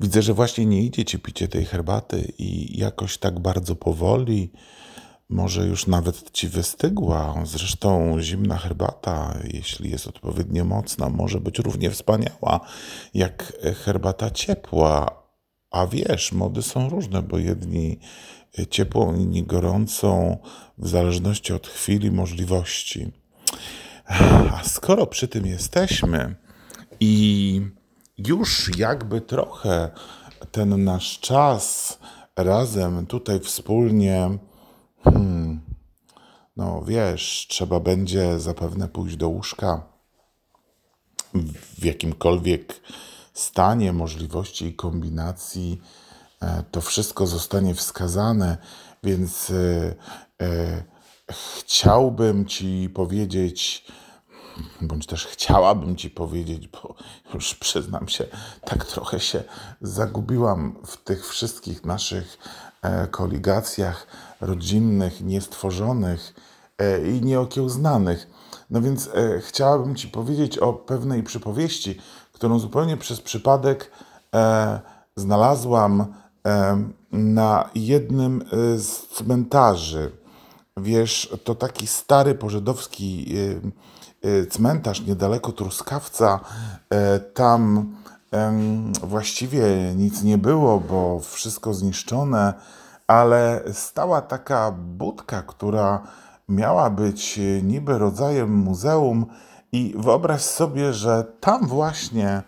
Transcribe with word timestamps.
Widzę, 0.00 0.22
że 0.22 0.34
właśnie 0.34 0.66
nie 0.66 0.82
idzie 0.82 1.04
ci 1.04 1.18
picie 1.18 1.48
tej 1.48 1.64
herbaty 1.64 2.32
i 2.38 2.78
jakoś 2.78 3.18
tak 3.18 3.40
bardzo 3.40 3.76
powoli, 3.76 4.52
może 5.28 5.66
już 5.66 5.86
nawet 5.86 6.30
ci 6.30 6.48
wystygła. 6.48 7.34
Zresztą 7.44 8.16
zimna 8.20 8.56
herbata, 8.56 9.38
jeśli 9.52 9.90
jest 9.90 10.06
odpowiednio 10.06 10.64
mocna, 10.64 11.08
może 11.10 11.40
być 11.40 11.58
równie 11.58 11.90
wspaniała 11.90 12.60
jak 13.14 13.52
herbata 13.84 14.30
ciepła. 14.30 15.22
A 15.70 15.86
wiesz, 15.86 16.32
mody 16.32 16.62
są 16.62 16.88
różne, 16.88 17.22
bo 17.22 17.38
jedni 17.38 17.98
ciepłą, 18.70 19.14
inni 19.14 19.42
gorącą, 19.42 20.38
w 20.78 20.88
zależności 20.88 21.52
od 21.52 21.66
chwili, 21.66 22.10
możliwości. 22.10 23.12
A 24.50 24.62
skoro 24.64 25.06
przy 25.06 25.28
tym 25.28 25.46
jesteśmy 25.46 26.34
i 27.00 27.60
już 28.18 28.70
jakby 28.78 29.20
trochę 29.20 29.90
ten 30.52 30.84
nasz 30.84 31.20
czas 31.20 31.98
razem 32.36 33.06
tutaj 33.06 33.40
wspólnie, 33.40 34.38
hmm, 35.04 35.60
no 36.56 36.82
wiesz, 36.82 37.46
trzeba 37.48 37.80
będzie 37.80 38.40
zapewne 38.40 38.88
pójść 38.88 39.16
do 39.16 39.28
łóżka 39.28 39.82
w 41.78 41.84
jakimkolwiek 41.84 42.80
stanie 43.32 43.92
możliwości 43.92 44.66
i 44.66 44.74
kombinacji. 44.74 45.80
E, 46.42 46.62
to 46.70 46.80
wszystko 46.80 47.26
zostanie 47.26 47.74
wskazane, 47.74 48.58
więc 49.02 49.50
e, 49.50 49.94
e, 50.42 50.82
chciałbym 51.30 52.46
Ci 52.46 52.90
powiedzieć, 52.94 53.84
bądź 54.80 55.06
też 55.06 55.26
chciałabym 55.26 55.96
Ci 55.96 56.10
powiedzieć, 56.10 56.68
bo 56.68 56.94
już 57.34 57.54
przyznam 57.54 58.08
się, 58.08 58.26
tak 58.64 58.84
trochę 58.84 59.20
się 59.20 59.44
zagubiłam 59.80 60.76
w 60.86 60.96
tych 60.96 61.28
wszystkich 61.28 61.84
naszych 61.84 62.38
e, 62.82 63.06
koligacjach 63.06 64.06
rodzinnych, 64.40 65.20
niestworzonych 65.20 66.34
e, 66.78 67.10
i 67.10 67.22
nieokiełznanych. 67.22 68.26
No 68.70 68.80
więc 68.80 69.08
e, 69.14 69.40
chciałabym 69.40 69.96
Ci 69.96 70.08
powiedzieć 70.08 70.58
o 70.58 70.72
pewnej 70.72 71.22
przypowieści, 71.22 71.98
którą 72.32 72.58
zupełnie 72.58 72.96
przez 72.96 73.20
przypadek 73.20 73.90
znalazłam 75.16 76.14
na 77.12 77.70
jednym 77.74 78.44
z 78.76 79.06
cmentarzy. 79.06 80.12
Wiesz, 80.76 81.36
to 81.44 81.54
taki 81.54 81.86
stary 81.86 82.34
pożydowski 82.34 83.34
cmentarz 84.50 85.00
niedaleko 85.00 85.52
Truskawca. 85.52 86.40
E, 86.90 87.20
tam 87.20 87.92
właściwie 89.02 89.64
nic 89.96 90.22
nie 90.22 90.38
było, 90.38 90.80
bo 90.80 91.20
wszystko 91.20 91.74
zniszczone, 91.74 92.54
ale 93.06 93.62
stała 93.72 94.20
taka 94.20 94.72
budka, 94.72 95.42
która 95.42 96.02
miała 96.48 96.90
być 96.90 97.40
niby 97.62 97.98
rodzajem 97.98 98.54
muzeum. 98.54 99.26
I 99.72 99.94
wyobraź 99.98 100.42
sobie, 100.42 100.92
że 100.92 101.24
tam 101.40 101.66
właśnie 101.66 102.42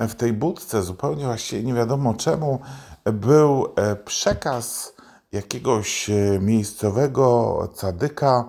w 0.00 0.14
tej 0.14 0.32
budce, 0.32 0.82
zupełnie 0.82 1.24
właściwie 1.24 1.62
nie 1.62 1.74
wiadomo 1.74 2.14
czemu, 2.14 2.60
był 3.04 3.66
e, 3.76 3.96
przekaz 3.96 4.94
jakiegoś 5.32 6.10
e, 6.10 6.38
miejscowego 6.40 7.58
cadyka 7.74 8.44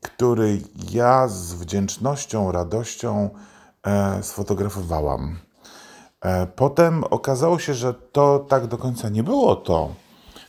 który 0.00 0.60
ja 0.90 1.28
z 1.28 1.54
wdzięcznością, 1.54 2.52
radością 2.52 3.30
e, 3.86 4.22
sfotografowałam. 4.22 5.38
E, 6.20 6.46
potem 6.46 7.04
okazało 7.04 7.58
się, 7.58 7.74
że 7.74 7.94
to 8.12 8.46
tak 8.48 8.66
do 8.66 8.78
końca 8.78 9.08
nie 9.08 9.22
było 9.22 9.56
to, 9.56 9.94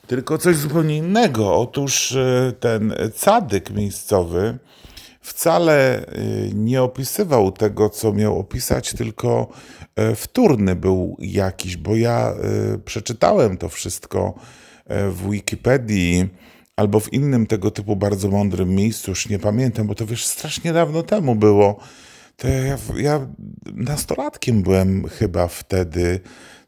tylko 0.07 0.37
coś 0.37 0.55
zupełnie 0.55 0.97
innego. 0.97 1.55
Otóż 1.55 2.11
e, 2.11 2.53
ten 2.59 2.93
cadyk 3.15 3.69
miejscowy 3.69 4.59
wcale 5.21 6.05
nie 6.53 6.83
opisywał 6.83 7.51
tego, 7.51 7.89
co 7.89 8.13
miał 8.13 8.39
opisać, 8.39 8.93
tylko 8.93 9.47
wtórny 10.15 10.75
był 10.75 11.17
jakiś, 11.19 11.77
bo 11.77 11.95
ja 11.95 12.33
przeczytałem 12.85 13.57
to 13.57 13.69
wszystko 13.69 14.33
w 14.87 15.29
Wikipedii 15.31 16.29
albo 16.79 16.99
w 16.99 17.13
innym 17.13 17.47
tego 17.47 17.71
typu 17.71 17.95
bardzo 17.95 18.27
mądrym 18.29 18.75
miejscu, 18.75 19.11
już 19.11 19.29
nie 19.29 19.39
pamiętam, 19.39 19.87
bo 19.87 19.95
to 19.95 20.05
wiesz, 20.05 20.25
strasznie 20.25 20.73
dawno 20.73 21.03
temu 21.03 21.35
było. 21.35 21.79
To 22.37 22.47
ja, 22.47 22.77
ja 22.97 23.27
nastolatkiem 23.65 24.61
byłem 24.61 25.07
chyba 25.07 25.47
wtedy, 25.47 26.19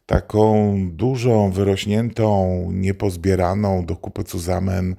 taką 0.05 0.75
dużą, 0.89 1.51
wyrośniętą, 1.51 2.67
niepozbieraną 2.71 3.85
do 3.85 3.95
kupy 3.95 4.23
cuzamen 4.23 4.95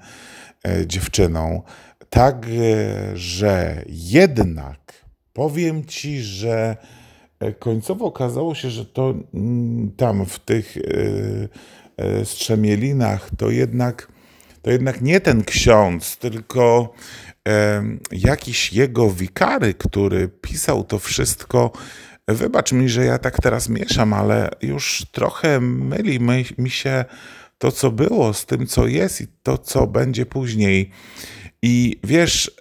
e, 0.64 0.86
dziewczyną. 0.86 1.62
Tak, 2.10 2.46
e, 2.46 3.16
że 3.16 3.84
jednak 3.88 5.04
powiem 5.32 5.84
ci, 5.84 6.20
że 6.20 6.76
e, 7.40 7.52
końcowo 7.52 8.04
okazało 8.04 8.54
się, 8.54 8.70
że 8.70 8.86
to 8.86 9.14
mm, 9.34 9.90
tam 9.96 10.26
w 10.26 10.38
tych 10.38 10.76
e, 10.76 10.80
e, 11.96 12.24
strzemielinach 12.24 13.30
to 13.38 13.50
jednak 13.50 14.11
to 14.62 14.70
jednak 14.70 15.00
nie 15.00 15.20
ten 15.20 15.44
ksiądz, 15.44 16.16
tylko 16.16 16.92
e, 17.48 17.82
jakiś 18.12 18.72
jego 18.72 19.10
wikary, 19.10 19.74
który 19.74 20.28
pisał 20.28 20.84
to 20.84 20.98
wszystko. 20.98 21.72
Wybacz 22.28 22.72
mi, 22.72 22.88
że 22.88 23.04
ja 23.04 23.18
tak 23.18 23.40
teraz 23.40 23.68
mieszam, 23.68 24.12
ale 24.12 24.50
już 24.62 25.06
trochę 25.12 25.60
myli 25.60 26.20
mi 26.58 26.70
się 26.70 27.04
to, 27.58 27.72
co 27.72 27.90
było, 27.90 28.34
z 28.34 28.46
tym, 28.46 28.66
co 28.66 28.86
jest 28.86 29.20
i 29.20 29.26
to, 29.42 29.58
co 29.58 29.86
będzie 29.86 30.26
później. 30.26 30.90
I 31.64 32.00
wiesz, 32.04 32.56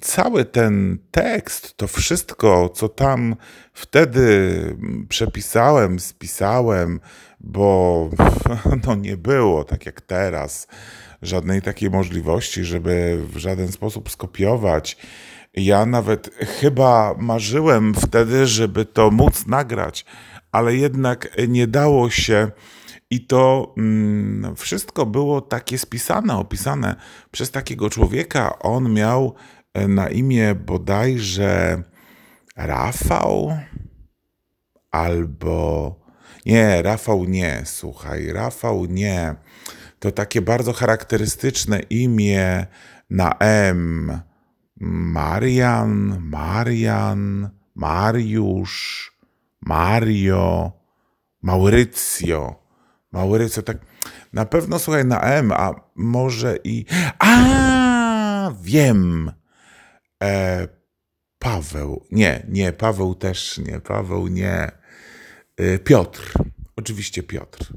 cały 0.00 0.44
ten 0.44 0.98
tekst, 1.10 1.76
to 1.76 1.86
wszystko, 1.86 2.68
co 2.68 2.88
tam 2.88 3.36
wtedy 3.72 4.60
przepisałem, 5.08 6.00
spisałem, 6.00 7.00
bo 7.40 8.10
no 8.86 8.94
nie 8.94 9.16
było 9.16 9.64
tak 9.64 9.86
jak 9.86 10.00
teraz 10.00 10.66
żadnej 11.22 11.62
takiej 11.62 11.90
możliwości, 11.90 12.64
żeby 12.64 13.22
w 13.28 13.36
żaden 13.36 13.72
sposób 13.72 14.10
skopiować. 14.10 14.96
Ja 15.54 15.86
nawet 15.86 16.30
chyba 16.60 17.14
marzyłem 17.18 17.94
wtedy, 17.94 18.46
żeby 18.46 18.84
to 18.84 19.10
móc 19.10 19.46
nagrać, 19.46 20.04
ale 20.52 20.76
jednak 20.76 21.36
nie 21.48 21.66
dało 21.66 22.10
się. 22.10 22.50
I 23.14 23.20
to 23.20 23.74
mm, 23.78 24.56
wszystko 24.56 25.06
było 25.06 25.40
takie 25.40 25.78
spisane, 25.78 26.36
opisane 26.36 26.96
przez 27.30 27.50
takiego 27.50 27.90
człowieka. 27.90 28.58
On 28.58 28.92
miał 28.92 29.34
e, 29.74 29.88
na 29.88 30.08
imię 30.08 30.54
bodajże 30.54 31.82
Rafał 32.56 33.58
albo. 34.90 35.94
Nie, 36.46 36.82
Rafał 36.82 37.24
nie, 37.24 37.62
słuchaj, 37.64 38.32
Rafał 38.32 38.84
nie. 38.84 39.34
To 39.98 40.12
takie 40.12 40.42
bardzo 40.42 40.72
charakterystyczne 40.72 41.80
imię 41.80 42.66
na 43.10 43.34
M. 43.38 44.20
Marian, 44.80 46.18
Marian, 46.20 47.50
Mariusz, 47.74 49.12
Mario, 49.60 50.72
Maurycjo. 51.42 52.63
Maurycjo, 53.14 53.62
tak 53.62 53.78
na 54.32 54.44
pewno 54.46 54.78
słuchaj 54.78 55.04
na 55.04 55.20
M, 55.20 55.52
a 55.52 55.74
może 55.94 56.56
i. 56.64 56.84
A 57.18 58.52
wiem! 58.62 59.32
E, 60.22 60.68
Paweł. 61.38 62.06
Nie, 62.10 62.46
nie, 62.48 62.72
Paweł 62.72 63.14
też 63.14 63.58
nie, 63.58 63.80
Paweł 63.80 64.26
nie. 64.26 64.70
E, 65.56 65.78
Piotr. 65.78 66.32
Oczywiście 66.76 67.22
Piotr. 67.22 67.72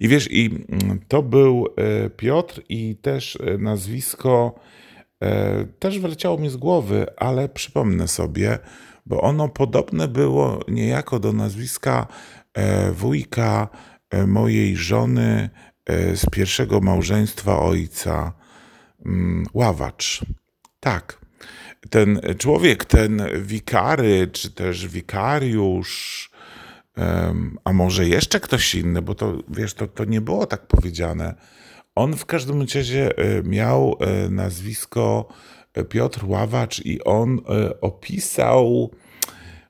I 0.00 0.08
wiesz, 0.08 0.28
i 0.30 0.66
mm, 0.68 1.00
to 1.08 1.22
był 1.22 1.68
e, 1.76 2.10
Piotr, 2.10 2.62
i 2.68 2.96
też 2.96 3.38
e, 3.40 3.58
nazwisko 3.58 4.54
e, 5.22 5.64
też 5.64 5.98
wleciało 5.98 6.38
mi 6.38 6.50
z 6.50 6.56
głowy, 6.56 7.06
ale 7.16 7.48
przypomnę 7.48 8.08
sobie, 8.08 8.58
bo 9.06 9.20
ono 9.20 9.48
podobne 9.48 10.08
było 10.08 10.60
niejako 10.68 11.18
do 11.18 11.32
nazwiska 11.32 12.06
wujka 12.92 13.68
mojej 14.26 14.76
żony 14.76 15.50
z 16.14 16.30
pierwszego 16.30 16.80
małżeństwa 16.80 17.60
ojca, 17.60 18.32
mm, 19.06 19.46
ławacz. 19.54 20.20
Tak. 20.80 21.24
Ten 21.90 22.20
człowiek, 22.38 22.84
ten 22.84 23.22
wikary, 23.42 24.28
czy 24.32 24.50
też 24.50 24.88
wikariusz, 24.88 26.30
a 27.64 27.72
może 27.72 28.08
jeszcze 28.08 28.40
ktoś 28.40 28.74
inny, 28.74 29.02
bo 29.02 29.14
to 29.14 29.38
wiesz, 29.48 29.74
to, 29.74 29.86
to 29.86 30.04
nie 30.04 30.20
było 30.20 30.46
tak 30.46 30.66
powiedziane. 30.66 31.34
On 31.94 32.16
w 32.16 32.26
każdym 32.26 32.62
razie 32.74 33.18
e, 33.18 33.42
miał 33.42 33.96
e, 34.00 34.28
nazwisko 34.28 35.28
e, 35.74 35.84
Piotr 35.84 36.24
Ławacz 36.26 36.80
i 36.84 37.04
on 37.04 37.40
opisał 37.80 38.90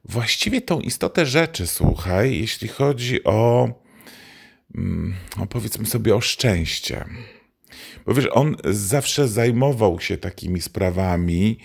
właściwie 0.04 0.60
tą 0.60 0.80
istotę 0.80 1.26
rzeczy, 1.26 1.66
słuchaj, 1.66 2.38
jeśli 2.38 2.68
chodzi 2.68 3.24
o 3.24 3.68
mm, 4.74 5.14
no 5.36 5.46
powiedzmy 5.46 5.86
sobie, 5.86 6.14
o 6.14 6.20
szczęście. 6.20 7.04
Bo 8.06 8.14
wiesz, 8.14 8.28
on 8.32 8.56
zawsze 8.64 9.28
zajmował 9.28 10.00
się 10.00 10.16
takimi 10.16 10.60
sprawami. 10.60 11.58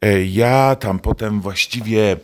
E, 0.00 0.24
ja 0.24 0.76
tam 0.76 0.98
potem 0.98 1.40
właściwie 1.40 2.16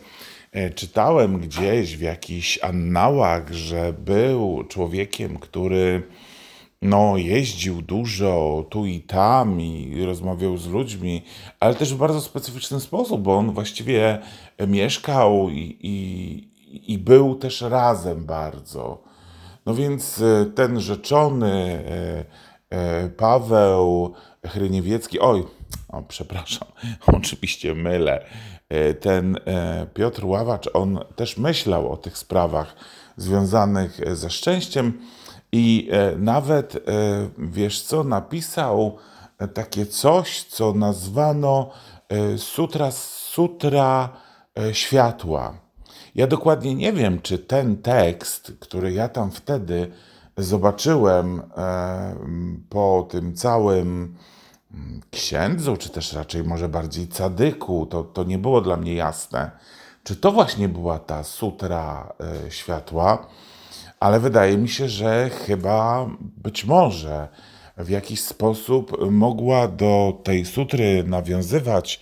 e, 0.51 0.69
czytałem 0.69 1.39
gdzieś 1.39 1.97
w 1.97 2.01
jakichś 2.01 2.59
annałach, 2.61 3.53
że 3.53 3.93
był 3.93 4.63
człowiekiem, 4.69 5.37
który 5.37 6.03
no, 6.81 7.17
jeździł 7.17 7.81
dużo 7.81 8.65
tu 8.69 8.85
i 8.85 8.99
tam 9.01 9.61
i 9.61 10.03
rozmawiał 10.05 10.57
z 10.57 10.67
ludźmi, 10.67 11.21
ale 11.59 11.75
też 11.75 11.93
w 11.93 11.97
bardzo 11.97 12.21
specyficzny 12.21 12.79
sposób, 12.79 13.21
bo 13.21 13.37
on 13.37 13.51
właściwie 13.51 14.19
mieszkał 14.67 15.49
i, 15.49 15.77
i, 15.81 16.93
i 16.93 16.97
był 16.97 17.35
też 17.35 17.61
razem 17.61 18.25
bardzo. 18.25 19.10
No 19.65 19.75
więc 19.75 20.21
e, 20.21 20.45
ten 20.45 20.79
rzeczony 20.79 21.83
E, 22.71 23.09
Paweł 23.09 24.13
Hryniewiecki, 24.45 25.19
oj, 25.19 25.43
o, 25.89 26.01
przepraszam, 26.01 26.67
oczywiście 27.17 27.75
mylę. 27.75 28.25
E, 28.69 28.93
ten 28.93 29.37
e, 29.45 29.87
Piotr 29.93 30.25
Ławacz, 30.25 30.69
on 30.73 30.99
też 31.15 31.37
myślał 31.37 31.91
o 31.91 31.97
tych 31.97 32.17
sprawach 32.17 32.75
związanych 33.17 33.99
ze 34.17 34.29
szczęściem 34.29 35.01
i 35.51 35.89
nawet, 36.17 36.85
wiesz 37.37 37.81
co, 37.81 38.03
napisał 38.03 38.97
takie 39.53 39.85
coś, 39.85 40.43
co 40.43 40.73
nazwano 40.73 41.71
sutra, 42.37 42.91
sutra 42.91 44.09
światła. 44.71 45.60
Ja 46.15 46.27
dokładnie 46.27 46.75
nie 46.75 46.93
wiem, 46.93 47.21
czy 47.21 47.39
ten 47.39 47.77
tekst, 47.77 48.53
który 48.59 48.93
ja 48.93 49.09
tam 49.09 49.31
wtedy 49.31 49.91
zobaczyłem 50.37 51.41
e, 51.57 52.15
po 52.69 53.07
tym 53.09 53.35
całym 53.35 54.15
mm, 54.73 55.01
księdzu, 55.11 55.77
czy 55.77 55.89
też 55.89 56.13
raczej 56.13 56.43
może 56.43 56.69
bardziej 56.69 57.07
cadyku, 57.07 57.85
to, 57.85 58.03
to 58.03 58.23
nie 58.23 58.37
było 58.37 58.61
dla 58.61 58.77
mnie 58.77 58.95
jasne, 58.95 59.51
czy 60.03 60.15
to 60.15 60.31
właśnie 60.31 60.69
była 60.69 60.99
ta 60.99 61.23
sutra 61.23 62.13
e, 62.47 62.51
światła, 62.51 63.27
ale 63.99 64.19
wydaje 64.19 64.57
mi 64.57 64.69
się, 64.69 64.89
że 64.89 65.29
chyba 65.29 66.09
być 66.19 66.65
może 66.65 67.27
w 67.77 67.89
jakiś 67.89 68.23
sposób 68.23 69.11
mogła 69.11 69.67
do 69.67 70.19
tej 70.23 70.45
sutry 70.45 71.03
nawiązywać, 71.03 71.99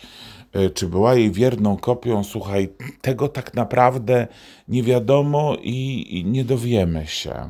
czy 0.74 0.88
była 0.88 1.16
jej 1.16 1.32
wierną 1.32 1.78
kopią, 1.78 2.24
słuchaj, 2.24 2.70
tego 3.02 3.28
tak 3.28 3.54
naprawdę 3.54 4.28
nie 4.68 4.84
wiadomo 4.84 5.56
i, 5.62 6.08
i 6.10 6.26
nie 6.26 6.44
dowiemy 6.46 7.08
się. 7.08 7.50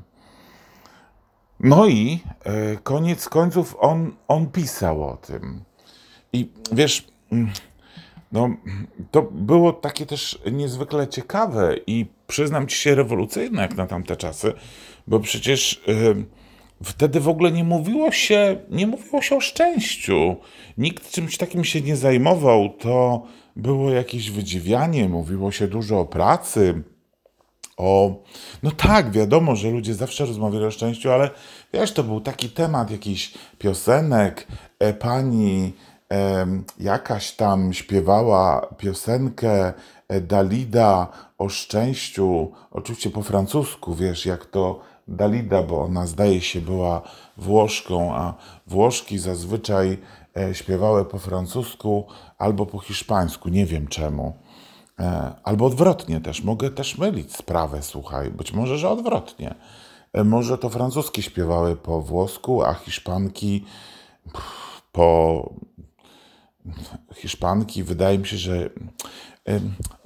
No 1.59 1.87
i 1.87 2.19
e, 2.43 2.77
koniec 2.77 3.29
końców 3.29 3.75
on, 3.79 4.11
on 4.27 4.47
pisał 4.47 5.03
o 5.03 5.17
tym. 5.17 5.63
I 6.33 6.49
wiesz, 6.71 7.07
mm, 7.31 7.51
no, 8.31 8.49
to 9.11 9.21
było 9.21 9.73
takie 9.73 10.05
też 10.05 10.39
niezwykle 10.51 11.07
ciekawe 11.07 11.75
i 11.87 12.05
przyznam 12.27 12.67
ci 12.67 12.77
się 12.77 12.95
rewolucyjne 12.95 13.61
jak 13.61 13.75
na 13.75 13.87
tamte 13.87 14.15
czasy, 14.15 14.53
bo 15.07 15.19
przecież 15.19 15.81
y, 15.87 16.25
wtedy 16.83 17.19
w 17.19 17.29
ogóle 17.29 17.51
nie 17.51 17.63
mówiło 17.63 18.11
się, 18.11 18.57
nie 18.69 18.87
mówiło 18.87 19.21
się 19.21 19.35
o 19.35 19.41
szczęściu. 19.41 20.35
Nikt 20.77 21.11
czymś 21.11 21.37
takim 21.37 21.63
się 21.63 21.81
nie 21.81 21.95
zajmował. 21.95 22.69
To 22.69 23.23
było 23.55 23.91
jakieś 23.91 24.31
wydziwianie, 24.31 25.09
mówiło 25.09 25.51
się 25.51 25.67
dużo 25.67 25.99
o 25.99 26.05
pracy, 26.05 26.83
o. 27.77 28.23
No 28.63 28.71
tak, 28.71 29.11
wiadomo, 29.11 29.55
że 29.55 29.71
ludzie 29.71 29.93
zawsze 29.93 30.25
rozmawiali 30.25 30.65
o 30.65 30.71
szczęściu, 30.71 31.11
ale 31.11 31.29
wiesz, 31.73 31.93
to 31.93 32.03
był 32.03 32.21
taki 32.21 32.49
temat 32.49 32.91
jakiś 32.91 33.33
piosenek. 33.57 34.47
E, 34.79 34.93
pani 34.93 35.73
e, 36.11 36.47
jakaś 36.79 37.31
tam 37.31 37.73
śpiewała 37.73 38.67
piosenkę 38.77 39.73
e, 40.07 40.21
Dalida 40.21 41.07
o 41.37 41.49
szczęściu, 41.49 42.51
oczywiście 42.71 43.09
po 43.09 43.21
francusku, 43.21 43.95
wiesz, 43.95 44.25
jak 44.25 44.45
to 44.45 44.79
Dalida, 45.09 45.63
bo 45.63 45.81
ona 45.83 46.07
zdaje 46.07 46.41
się 46.41 46.61
była 46.61 47.01
Włoszką, 47.37 48.15
a 48.15 48.33
Włoszki 48.67 49.19
zazwyczaj 49.19 49.97
e, 50.37 50.55
śpiewały 50.55 51.05
po 51.05 51.19
francusku 51.19 52.07
albo 52.37 52.65
po 52.65 52.79
hiszpańsku, 52.79 53.49
nie 53.49 53.65
wiem 53.65 53.87
czemu. 53.87 54.33
E, 54.99 55.31
albo 55.43 55.65
odwrotnie 55.65 56.21
też, 56.21 56.43
mogę 56.43 56.69
też 56.69 56.97
mylić 56.97 57.35
sprawę, 57.35 57.83
słuchaj, 57.83 58.31
być 58.31 58.53
może, 58.53 58.77
że 58.77 58.89
odwrotnie. 58.89 59.55
E, 60.13 60.23
może 60.23 60.57
to 60.57 60.69
francuskie 60.69 61.21
śpiewały 61.21 61.75
po 61.75 62.01
włosku, 62.01 62.63
a 62.63 62.73
hiszpanki 62.73 63.65
po. 64.91 65.49
Hiszpanki, 67.15 67.83
wydaje 67.83 68.17
mi 68.17 68.27
się, 68.27 68.37
że. 68.37 68.69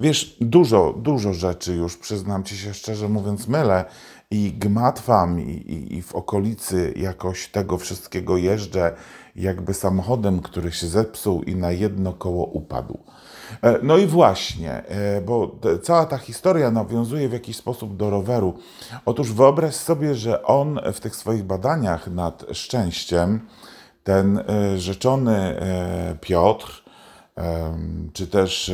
Wiesz, 0.00 0.36
dużo, 0.40 0.94
dużo 0.96 1.32
rzeczy 1.32 1.74
już, 1.74 1.96
przyznam 1.96 2.44
ci 2.44 2.56
się 2.56 2.74
szczerze 2.74 3.08
mówiąc, 3.08 3.48
mylę 3.48 3.84
i 4.30 4.52
gmatwam 4.52 5.40
i, 5.40 5.52
i, 5.52 5.96
i 5.96 6.02
w 6.02 6.14
okolicy 6.14 6.94
jakoś 6.96 7.48
tego 7.48 7.78
wszystkiego 7.78 8.36
jeżdżę, 8.36 8.96
jakby 9.36 9.74
samochodem, 9.74 10.40
który 10.40 10.72
się 10.72 10.86
zepsuł 10.86 11.42
i 11.42 11.56
na 11.56 11.70
jedno 11.72 12.12
koło 12.12 12.46
upadł. 12.46 12.98
E, 13.62 13.78
no 13.82 13.96
i 13.96 14.06
właśnie, 14.06 14.72
e, 14.72 15.20
bo 15.20 15.56
cała 15.82 16.06
ta 16.06 16.18
historia 16.18 16.70
nawiązuje 16.70 17.28
w 17.28 17.32
jakiś 17.32 17.56
sposób 17.56 17.96
do 17.96 18.10
roweru. 18.10 18.54
Otóż 19.04 19.32
wyobraź 19.32 19.74
sobie, 19.74 20.14
że 20.14 20.42
on 20.42 20.80
w 20.92 21.00
tych 21.00 21.16
swoich 21.16 21.44
badaniach 21.44 22.06
nad 22.08 22.44
szczęściem, 22.52 23.40
ten 24.04 24.38
e, 24.38 24.78
rzeczony 24.78 25.56
Piotr, 26.20 26.84
czy 28.12 28.26
też 28.26 28.72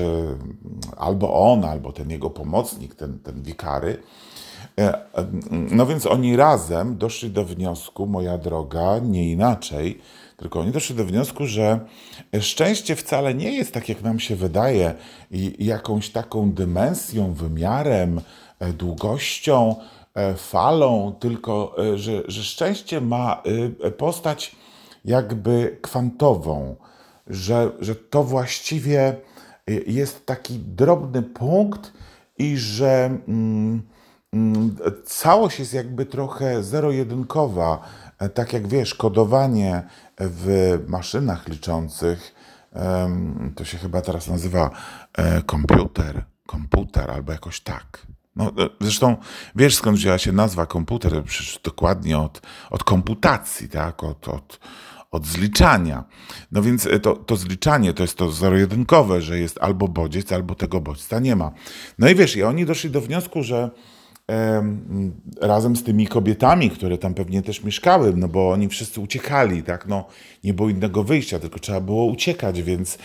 albo 0.97 1.53
on, 1.53 1.65
albo 1.65 1.93
ten 1.93 2.11
jego 2.11 2.31
pomocnik, 2.31 2.95
ten, 2.95 3.19
ten 3.19 3.43
wikary, 3.43 4.03
no 5.71 5.87
więc 5.87 6.07
oni 6.07 6.37
razem 6.37 6.99
doszli 6.99 7.31
do 7.31 7.45
wniosku, 7.45 8.07
moja 8.07 8.39
droga, 8.39 8.99
nie 8.99 9.31
inaczej, 9.31 10.01
tylko 10.41 10.61
oni 10.61 10.73
doszli 10.73 10.97
do 10.97 11.05
wniosku, 11.05 11.47
że 11.47 11.81
szczęście 12.41 12.97
wcale 12.97 13.35
nie 13.35 13.53
jest 13.53 13.75
tak, 13.75 13.89
jak 13.89 14.03
nam 14.03 14.21
się 14.21 14.37
wydaje, 14.37 14.95
jakąś 15.59 16.11
taką 16.11 16.53
dymensją, 16.53 17.35
wymiarem, 17.35 18.21
e, 18.59 18.73
długością, 18.73 19.77
e, 20.15 20.35
falą, 20.35 21.15
tylko 21.21 21.77
e, 21.79 21.99
że, 21.99 22.23
że 22.29 22.43
szczęście 22.43 23.01
ma 23.01 23.43
postać 23.99 24.57
jakby 25.05 25.79
kwantową, 25.83 26.77
że, 27.27 27.71
że 27.81 27.95
to 27.95 28.25
właściwie 28.25 29.17
jest 29.87 30.27
taki 30.27 30.59
drobny 30.59 31.23
punkt 31.23 31.93
i 32.39 32.57
że 32.57 33.19
mm, 33.29 33.83
całość 35.05 35.59
jest 35.59 35.75
jakby 35.75 36.07
trochę 36.07 36.63
zero-jedynkowa. 36.63 37.79
Tak 38.35 38.53
jak 38.53 38.69
wiesz, 38.69 38.95
kodowanie 38.95 39.83
w 40.19 40.79
maszynach 40.87 41.49
liczących, 41.49 42.35
to 43.57 43.65
się 43.65 43.79
chyba 43.79 44.01
teraz 44.01 44.29
nazywa 44.29 44.71
e, 45.15 45.43
komputer, 45.43 46.25
komputer 46.47 47.11
albo 47.11 47.33
jakoś 47.33 47.61
tak. 47.61 48.07
No, 48.37 48.47
e, 48.47 48.69
zresztą 48.81 49.17
wiesz 49.57 49.77
skąd 49.77 49.99
wzięła 49.99 50.19
się 50.19 50.33
nazwa 50.33 50.67
komputer? 50.67 51.25
Przecież 51.25 51.61
dokładnie 51.65 52.19
od, 52.19 52.43
od 52.71 52.85
komputacji, 52.85 53.69
tak? 53.69 54.05
Od, 54.05 54.29
od, 54.29 54.61
od 55.11 55.27
zliczania. 55.27 56.05
No 56.53 56.63
więc 56.63 56.87
e, 56.87 57.01
to, 57.01 57.17
to 57.17 57.37
zliczanie 57.37 57.95
to 57.95 58.03
jest 58.03 58.17
to 58.17 58.31
zero-jedynkowe, 58.31 59.23
że 59.23 59.39
jest 59.39 59.59
albo 59.61 59.89
bodziec, 59.89 60.33
albo 60.33 60.55
tego 60.55 60.81
bodźca 60.81 61.21
nie 61.21 61.37
ma. 61.37 61.51
No 61.99 62.09
i 62.09 62.15
wiesz, 62.15 62.37
i 62.37 62.43
oni 62.43 62.67
doszli 62.67 62.91
do 62.91 63.01
wniosku, 63.01 63.43
że 63.43 63.71
razem 65.41 65.77
z 65.77 65.83
tymi 65.83 66.07
kobietami, 66.07 66.71
które 66.71 66.99
tam 66.99 67.15
pewnie 67.15 67.43
też 67.43 67.65
mieszkały, 67.65 68.13
no 68.17 68.29
bo 68.29 68.51
oni 68.51 68.69
wszyscy 68.69 69.01
uciekali, 69.01 69.63
tak, 69.63 69.87
no 69.87 70.05
nie 70.45 70.55
było 70.55 70.69
innego 70.69 71.05
wyjścia, 71.05 71.39
tylko 71.39 71.59
trzeba 71.59 71.81
było 71.81 72.05
uciekać, 72.05 72.63
więc 72.63 72.99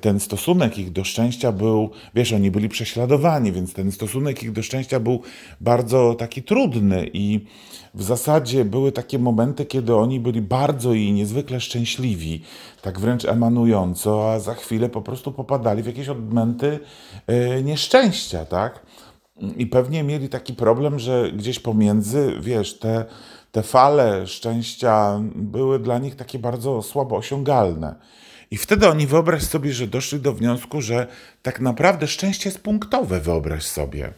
ten 0.00 0.20
stosunek 0.20 0.78
ich 0.78 0.92
do 0.92 1.04
szczęścia 1.04 1.52
był, 1.52 1.90
wiesz, 2.14 2.32
oni 2.32 2.50
byli 2.50 2.68
prześladowani, 2.68 3.52
więc 3.52 3.72
ten 3.72 3.92
stosunek 3.92 4.42
ich 4.42 4.52
do 4.52 4.62
szczęścia 4.62 5.00
był 5.00 5.22
bardzo 5.60 6.14
taki 6.14 6.42
trudny 6.42 7.10
i 7.12 7.46
w 7.94 8.02
zasadzie 8.02 8.64
były 8.64 8.92
takie 8.92 9.18
momenty, 9.18 9.66
kiedy 9.66 9.94
oni 9.94 10.20
byli 10.20 10.42
bardzo 10.42 10.92
i 10.92 11.12
niezwykle 11.12 11.60
szczęśliwi, 11.60 12.42
tak 12.82 13.00
wręcz 13.00 13.24
emanująco, 13.24 14.32
a 14.32 14.38
za 14.40 14.54
chwilę 14.54 14.88
po 14.88 15.02
prostu 15.02 15.32
popadali 15.32 15.82
w 15.82 15.86
jakieś 15.86 16.08
odmęty 16.08 16.78
e, 17.26 17.62
nieszczęścia, 17.62 18.44
tak? 18.44 18.82
I 19.56 19.66
pewnie 19.66 20.02
mieli 20.02 20.28
taki 20.28 20.54
problem, 20.54 20.98
że 20.98 21.32
gdzieś 21.32 21.58
pomiędzy, 21.60 22.32
wiesz, 22.40 22.78
te, 22.78 23.04
te 23.52 23.62
fale 23.62 24.26
szczęścia 24.26 25.20
były 25.34 25.78
dla 25.78 25.98
nich 25.98 26.16
takie 26.16 26.38
bardzo 26.38 26.82
słabo 26.82 27.16
osiągalne. 27.16 27.94
I 28.50 28.56
wtedy 28.56 28.88
oni 28.88 29.06
wyobraź 29.06 29.42
sobie, 29.42 29.72
że 29.72 29.86
doszli 29.86 30.20
do 30.20 30.32
wniosku, 30.32 30.80
że 30.80 31.06
tak 31.42 31.60
naprawdę 31.60 32.06
szczęście 32.06 32.48
jest 32.48 32.60
punktowe, 32.62 33.20
wyobraź 33.20 33.64
sobie. 33.64 34.12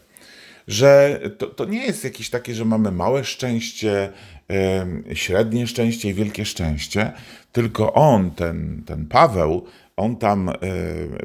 że 0.69 1.21
to, 1.39 1.47
to 1.47 1.65
nie 1.65 1.87
jest 1.87 2.05
jakieś 2.05 2.31
takie, 2.31 2.55
że 2.55 2.65
mamy 2.65 2.93
małe 2.93 3.25
szczęście, 3.25 4.13
e, 4.51 4.87
średnie 5.15 5.67
szczęście 5.67 6.09
i 6.09 6.15
wielkie 6.15 6.45
szczęście, 6.45 7.13
tylko 7.53 7.93
on, 7.95 8.31
ten, 8.31 8.83
ten 8.87 9.07
Paweł, 9.07 9.67
on 10.01 10.17
tam 10.17 10.49
e, 10.49 10.55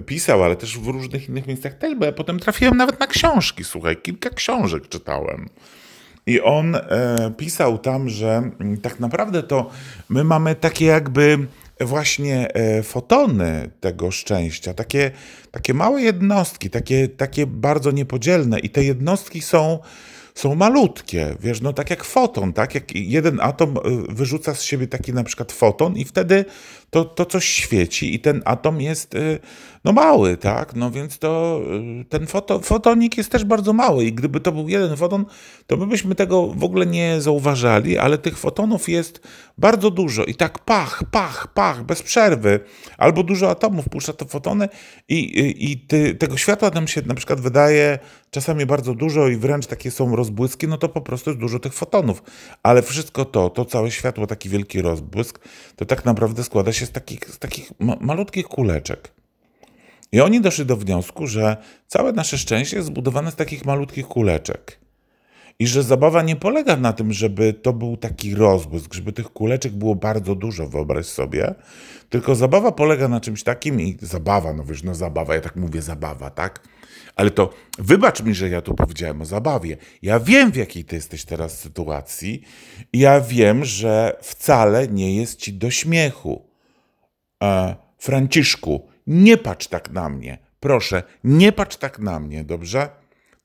pisał, 0.02 0.44
ale 0.44 0.56
też 0.56 0.80
w 0.80 0.88
różnych 0.88 1.30
innych 1.30 1.48
miejscach 1.48 1.74
też, 1.74 1.96
bo 1.96 2.06
ja 2.06 2.12
potem 2.12 2.40
trafiłem 2.40 2.78
nawet 2.78 3.00
na 3.00 3.08
książki, 3.08 3.64
słuchaj, 3.64 3.98
kilka 3.98 4.30
książek 4.30 4.90
czytałem. 4.90 5.50
I 6.28 6.42
on 6.42 6.76
e, 6.76 6.82
pisał 7.38 7.78
tam, 7.78 8.10
że 8.10 8.52
mm, 8.60 8.78
tak 8.78 9.00
naprawdę 9.00 9.44
to 9.44 9.70
my 10.10 10.24
mamy 10.24 10.56
takie 10.56 10.86
jakby 10.86 11.48
właśnie 11.80 12.54
e, 12.54 12.84
fotony 12.84 13.70
tego 13.80 14.12
szczęścia, 14.12 14.74
takie, 14.74 15.12
takie 15.52 15.74
małe 15.74 16.02
jednostki, 16.02 16.70
takie, 16.70 17.08
takie 17.08 17.48
bardzo 17.48 17.92
niepodzielne 17.92 18.60
i 18.60 18.70
te 18.70 18.84
jednostki 18.84 19.42
są 19.42 19.80
są 20.36 20.56
malutkie, 20.56 21.36
wiesz, 21.40 21.62
no 21.62 21.74
tak 21.74 21.90
jak 21.90 22.04
foton, 22.04 22.54
tak? 22.54 22.76
Jak 22.76 22.96
jeden 22.96 23.40
atom 23.42 23.78
y, 23.78 23.82
wyrzuca 24.14 24.56
z 24.56 24.64
siebie 24.64 24.88
taki 24.88 25.14
na 25.14 25.24
przykład 25.24 25.52
foton 25.52 25.98
i 25.98 26.06
wtedy 26.06 26.46
to, 26.90 27.06
to 27.06 27.26
coś 27.26 27.46
świeci 27.46 28.16
i 28.16 28.20
ten 28.20 28.42
atom 28.46 28.82
jest 28.82 29.16
y, 29.16 29.40
no 29.84 29.92
mały, 29.92 30.38
tak? 30.38 30.76
No 30.76 30.92
więc 30.92 31.20
to 31.20 31.62
y, 32.02 32.06
ten 32.06 32.28
foto, 32.28 32.60
fotonik 32.60 33.18
jest 33.18 33.32
też 33.32 33.44
bardzo 33.44 33.74
mały 33.74 34.06
i 34.06 34.14
gdyby 34.14 34.40
to 34.40 34.52
był 34.52 34.70
jeden 34.70 34.98
foton, 34.98 35.26
to 35.68 35.78
my 35.78 35.88
byśmy 35.88 36.16
tego 36.16 36.48
w 36.48 36.64
ogóle 36.64 36.86
nie 36.86 37.22
zauważali, 37.22 37.98
ale 37.98 38.18
tych 38.18 38.38
fotonów 38.38 38.90
jest 38.90 39.22
bardzo 39.58 39.92
dużo 39.92 40.24
i 40.24 40.36
tak 40.36 40.60
pach, 40.60 41.04
pach, 41.12 41.48
pach, 41.54 41.84
bez 41.84 42.04
przerwy, 42.04 42.60
albo 42.98 43.24
dużo 43.24 43.50
atomów 43.50 43.90
puszcza 43.90 44.14
te 44.14 44.26
fotony 44.26 44.70
i, 45.10 45.16
i, 45.16 45.72
i 45.72 45.78
ty, 45.78 46.16
tego 46.16 46.38
światła 46.38 46.70
nam 46.70 46.88
się 46.88 47.02
na 47.02 47.16
przykład 47.16 47.42
wydaje 47.42 48.00
czasami 48.36 48.66
bardzo 48.66 48.94
dużo 48.94 49.28
i 49.28 49.38
wręcz 49.38 49.68
takie 49.68 49.92
są 49.92 50.16
rozbłyski, 50.16 50.68
no 50.68 50.78
to 50.78 50.90
po 50.90 51.02
prostu 51.02 51.30
jest 51.30 51.40
dużo 51.40 51.60
tych 51.60 51.74
fotonów. 51.74 52.24
Ale 52.64 52.82
wszystko 52.82 53.26
to, 53.26 53.50
to 53.50 53.66
całe 53.66 53.92
światło, 53.92 54.28
taki 54.28 54.50
wielki 54.50 54.82
rozbłysk, 54.82 55.40
to 55.76 55.86
tak 55.86 56.06
naprawdę 56.06 56.44
składa 56.44 56.74
się 56.74 56.86
z 56.86 56.92
takich, 56.92 57.30
z 57.30 57.40
takich 57.40 57.72
ma 57.80 57.96
malutkich 58.02 58.46
kuleczek. 58.46 59.12
I 60.12 60.22
oni 60.22 60.42
doszli 60.42 60.66
do 60.66 60.78
wniosku, 60.78 61.28
że 61.28 61.58
całe 61.88 62.14
nasze 62.14 62.38
szczęście 62.38 62.78
jest 62.78 62.88
zbudowane 62.88 63.32
z 63.32 63.36
takich 63.36 63.66
malutkich 63.66 64.08
kuleczek. 64.08 64.80
I 65.60 65.68
że 65.68 65.84
zabawa 65.84 66.22
nie 66.22 66.36
polega 66.36 66.76
na 66.76 66.94
tym, 66.94 67.14
żeby 67.14 67.54
to 67.54 67.74
był 67.74 67.98
taki 67.98 68.36
rozbłysk, 68.36 68.94
żeby 68.94 69.12
tych 69.12 69.30
kuleczek 69.30 69.74
było 69.74 69.96
bardzo 69.96 70.36
dużo, 70.36 70.68
wyobraź 70.68 71.06
sobie. 71.06 71.56
Tylko 72.10 72.36
zabawa 72.36 72.72
polega 72.72 73.08
na 73.08 73.20
czymś 73.20 73.44
takim 73.44 73.82
i 73.82 73.98
zabawa, 74.02 74.54
no 74.54 74.64
wiesz, 74.64 74.84
no 74.84 74.96
zabawa, 74.96 75.36
ja 75.36 75.42
tak 75.42 75.56
mówię 75.56 75.82
zabawa, 75.82 76.30
tak? 76.30 76.75
Ale 77.16 77.32
to 77.32 77.54
wybacz 77.80 78.24
mi, 78.24 78.34
że 78.34 78.50
ja 78.50 78.62
tu 78.62 78.74
powiedziałem 78.74 79.22
o 79.22 79.26
zabawie. 79.26 79.78
Ja 80.02 80.20
wiem, 80.20 80.52
w 80.52 80.56
jakiej 80.56 80.86
ty 80.86 80.96
jesteś 80.96 81.26
teraz 81.26 81.60
sytuacji. 81.60 82.42
Ja 82.94 83.22
wiem, 83.22 83.66
że 83.66 84.18
wcale 84.22 84.88
nie 84.88 85.16
jest 85.16 85.40
ci 85.40 85.54
do 85.54 85.72
śmiechu. 85.72 86.50
E, 87.44 87.76
Franciszku, 87.98 88.88
nie 89.08 89.38
patrz 89.38 89.68
tak 89.68 89.92
na 89.92 90.10
mnie. 90.10 90.38
Proszę, 90.60 91.04
nie 91.24 91.52
patrz 91.52 91.78
tak 91.78 92.00
na 92.00 92.20
mnie, 92.20 92.44
dobrze? 92.44 92.90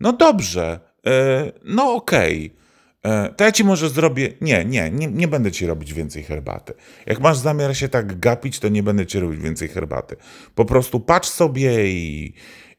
No 0.00 0.12
dobrze, 0.12 0.80
e, 1.06 1.52
no 1.64 1.94
okej. 1.94 2.46
Okay. 2.46 2.60
E, 3.02 3.28
to 3.28 3.44
ja 3.44 3.52
ci 3.52 3.64
może 3.64 3.88
zrobię. 3.88 4.32
Nie, 4.40 4.64
nie, 4.64 4.90
nie, 4.90 5.06
nie 5.06 5.28
będę 5.28 5.52
ci 5.52 5.66
robić 5.66 5.94
więcej 5.94 6.22
herbaty. 6.22 6.74
Jak 7.06 7.20
masz 7.20 7.38
zamiar 7.38 7.76
się 7.76 7.88
tak 7.88 8.20
gapić, 8.20 8.58
to 8.58 8.68
nie 8.68 8.82
będę 8.82 9.06
ci 9.06 9.20
robić 9.20 9.40
więcej 9.40 9.68
herbaty. 9.68 10.16
Po 10.54 10.64
prostu 10.64 11.00
patrz 11.00 11.28
sobie 11.28 11.90
i, 11.90 12.34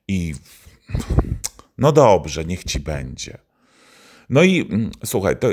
i 0.07 0.33
no 1.77 1.91
dobrze, 1.91 2.45
niech 2.45 2.63
ci 2.63 2.79
będzie. 2.79 3.37
No 4.29 4.43
i 4.43 4.61
mm, 4.61 4.91
słuchaj, 5.05 5.37
to, 5.37 5.49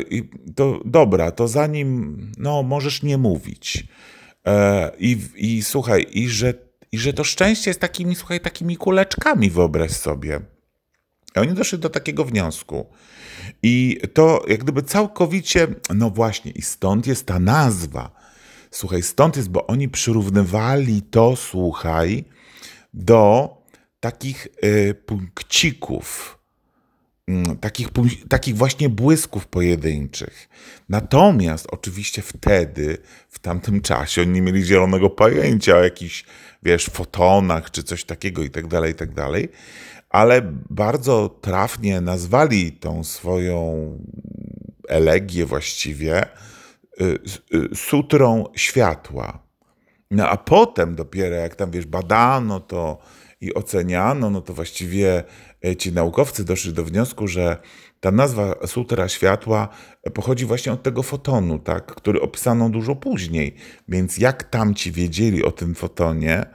to 0.54 0.80
dobra, 0.85 1.30
to 1.30 1.49
zanim, 1.49 2.33
no 2.38 2.62
możesz 2.62 3.02
nie 3.02 3.18
mówić. 3.18 3.85
E, 4.47 4.90
i, 4.99 5.18
I 5.37 5.62
słuchaj, 5.62 6.07
i 6.11 6.28
że, 6.28 6.54
i 6.92 6.99
że 6.99 7.12
to 7.12 7.25
szczęście 7.25 7.71
jest 7.71 7.80
takimi, 7.80 8.14
słuchaj, 8.14 8.40
takimi 8.40 8.76
kuleczkami, 8.76 9.50
wyobraź 9.50 9.90
sobie. 9.90 10.40
I 11.37 11.38
oni 11.38 11.52
doszli 11.52 11.78
do 11.78 11.90
takiego 11.90 12.25
wniosku. 12.25 12.87
I 13.62 14.00
to 14.14 14.45
jak 14.49 14.64
gdyby 14.64 14.83
całkowicie, 14.83 15.68
no 15.95 16.11
właśnie, 16.11 16.50
i 16.50 16.62
stąd 16.62 17.07
jest 17.07 17.26
ta 17.26 17.38
nazwa. 17.38 18.11
Słuchaj, 18.71 19.02
stąd 19.02 19.37
jest, 19.37 19.49
bo 19.49 19.66
oni 19.66 19.88
przyrównywali 19.88 21.02
to, 21.02 21.37
słuchaj, 21.37 22.25
do 22.95 23.58
takich 24.00 24.49
y, 24.64 24.95
punkcików, 24.95 26.38
mm, 27.28 27.57
takich, 27.57 27.88
takich 28.28 28.57
właśnie 28.57 28.88
błysków 28.88 29.47
pojedynczych. 29.47 30.49
Natomiast 30.88 31.67
oczywiście 31.71 32.23
wtedy, 32.23 32.99
w 33.28 33.38
tamtym 33.38 33.81
czasie, 33.81 34.23
oni 34.23 34.31
nie 34.31 34.43
mieli 34.43 34.64
zielonego 34.64 35.11
pojęcia 35.11 35.76
o 35.76 35.83
jakichś, 35.83 36.25
wiesz, 36.62 36.87
fotonach 36.87 37.71
czy 37.71 37.83
coś 37.83 38.05
takiego 38.05 38.43
i 38.43 38.50
tak 38.50 38.67
dalej, 38.67 38.93
i 38.93 38.95
tak 38.95 39.14
dalej, 39.14 39.49
ale 40.11 40.43
bardzo 40.71 41.28
trafnie 41.28 42.00
nazwali 42.00 42.73
tą 42.73 43.05
swoją 43.05 43.90
elegię 44.88 45.47
właściwie 45.47 46.25
y, 47.00 47.19
y, 47.55 47.69
sutrą 47.75 48.45
światła. 48.57 49.49
No 50.11 50.28
a 50.28 50.37
potem 50.37 50.95
dopiero, 50.95 51.37
jak 51.37 51.57
tam, 51.57 51.71
wiesz, 51.71 51.87
badano 51.87 52.61
to, 52.61 52.99
i 53.40 53.54
oceniano, 53.54 54.30
no 54.30 54.40
to 54.40 54.54
właściwie 54.54 55.25
e, 55.64 55.76
ci 55.76 55.92
naukowcy 55.92 56.45
doszli 56.45 56.73
do 56.73 56.85
wniosku, 56.85 57.28
że 57.28 57.57
ta 58.00 58.11
nazwa 58.11 58.66
sutra 58.66 59.09
światła 59.09 59.68
pochodzi 60.14 60.47
właśnie 60.47 60.73
od 60.73 60.83
tego 60.83 61.02
fotonu, 61.02 61.59
tak, 61.59 61.87
który 61.87 62.21
opisano 62.21 62.71
dużo 62.71 62.97
później. 62.97 63.54
Więc 63.88 64.18
jak 64.18 64.45
tamci 64.45 64.92
wiedzieli 64.92 65.45
o 65.45 65.52
tym 65.52 65.75
fotonie 65.75 66.47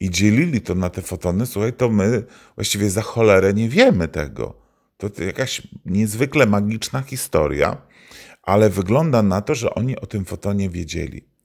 i 0.00 0.10
dzielili 0.10 0.60
to 0.60 0.74
na 0.74 0.90
te 0.90 1.02
fotony, 1.02 1.46
słuchaj, 1.46 1.72
to 1.72 1.88
my 1.88 2.24
właściwie 2.54 2.90
za 2.90 3.02
cholerę 3.02 3.54
nie 3.54 3.68
wiemy 3.68 4.08
tego. 4.08 4.66
To 4.96 5.22
jakaś 5.22 5.62
niezwykle 5.84 6.46
magiczna 6.46 7.02
historia, 7.02 7.76
ale 8.42 8.70
wygląda 8.70 9.22
na 9.22 9.40
to, 9.40 9.54
że 9.54 9.74
oni 9.74 10.00
o 10.00 10.06
tym 10.06 10.24
fotonie 10.24 10.70
wiedzieli. 10.70 11.35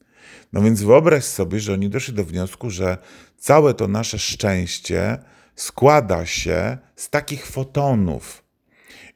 No 0.53 0.61
więc 0.61 0.83
wyobraź 0.83 1.23
sobie, 1.23 1.59
że 1.59 1.73
oni 1.73 1.89
doszli 1.89 2.13
do 2.13 2.25
wniosku, 2.25 2.69
że 2.69 2.97
całe 3.37 3.73
to 3.73 3.87
nasze 3.87 4.19
szczęście 4.19 5.17
składa 5.55 6.25
się 6.25 6.77
z 6.95 7.09
takich 7.09 7.47
fotonów 7.47 8.43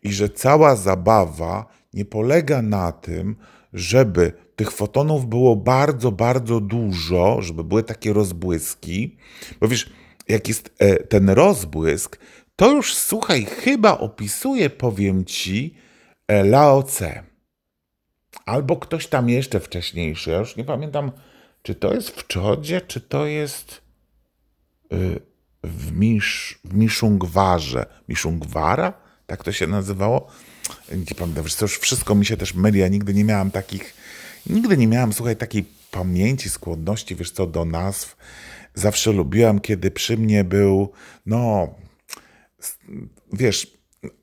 i 0.03 0.13
że 0.13 0.29
cała 0.29 0.75
zabawa 0.75 1.65
nie 1.93 2.05
polega 2.05 2.61
na 2.61 2.91
tym, 2.91 3.35
żeby 3.73 4.33
tych 4.55 4.71
fotonów 4.71 5.25
było 5.27 5.55
bardzo, 5.55 6.11
bardzo 6.11 6.59
dużo, 6.59 7.41
żeby 7.41 7.63
były 7.63 7.83
takie 7.83 8.13
rozbłyski, 8.13 9.17
bo 9.59 9.67
wiesz, 9.67 9.89
jak 10.27 10.47
jest 10.47 10.73
e, 10.79 10.95
ten 10.95 11.29
rozbłysk, 11.29 12.19
to 12.55 12.71
już 12.71 12.95
słuchaj, 12.95 13.45
chyba 13.45 13.97
opisuje, 13.97 14.69
powiem 14.69 15.25
ci, 15.25 15.75
e, 16.27 16.43
Lao 16.43 16.83
Tse. 16.83 17.34
Albo 18.45 18.77
ktoś 18.77 19.07
tam 19.07 19.29
jeszcze 19.29 19.59
wcześniejszy, 19.59 20.29
ja 20.29 20.37
już 20.37 20.55
nie 20.55 20.63
pamiętam, 20.63 21.11
czy 21.61 21.75
to 21.75 21.93
jest 21.93 22.09
w 22.09 22.27
Czodzie, 22.27 22.81
czy 22.81 23.01
to 23.01 23.25
jest 23.25 23.81
y, 24.93 25.19
w, 25.63 25.91
Misz, 25.91 26.59
w 26.63 26.73
Miszungwarze. 26.73 27.85
Miszungwara? 28.09 28.93
Tak 29.27 29.43
to 29.43 29.51
się 29.51 29.67
nazywało? 29.67 30.27
Nie 30.91 31.15
pamiętam, 31.15 31.43
wiesz, 31.43 31.55
to 31.55 31.65
już 31.65 31.79
wszystko 31.79 32.15
mi 32.15 32.25
się 32.25 32.37
też 32.37 32.53
myli, 32.53 32.79
ja 32.79 32.87
nigdy 32.87 33.13
nie 33.13 33.23
miałam 33.23 33.51
takich, 33.51 33.93
nigdy 34.49 34.77
nie 34.77 34.87
miałam, 34.87 35.13
słuchaj, 35.13 35.35
takiej 35.35 35.65
pamięci, 35.91 36.49
skłonności, 36.49 37.15
wiesz 37.15 37.31
co, 37.31 37.47
do 37.47 37.65
nazw. 37.65 38.17
Zawsze 38.73 39.11
lubiłam, 39.11 39.59
kiedy 39.59 39.91
przy 39.91 40.17
mnie 40.17 40.43
był, 40.43 40.91
no, 41.25 41.67
wiesz, 43.33 43.74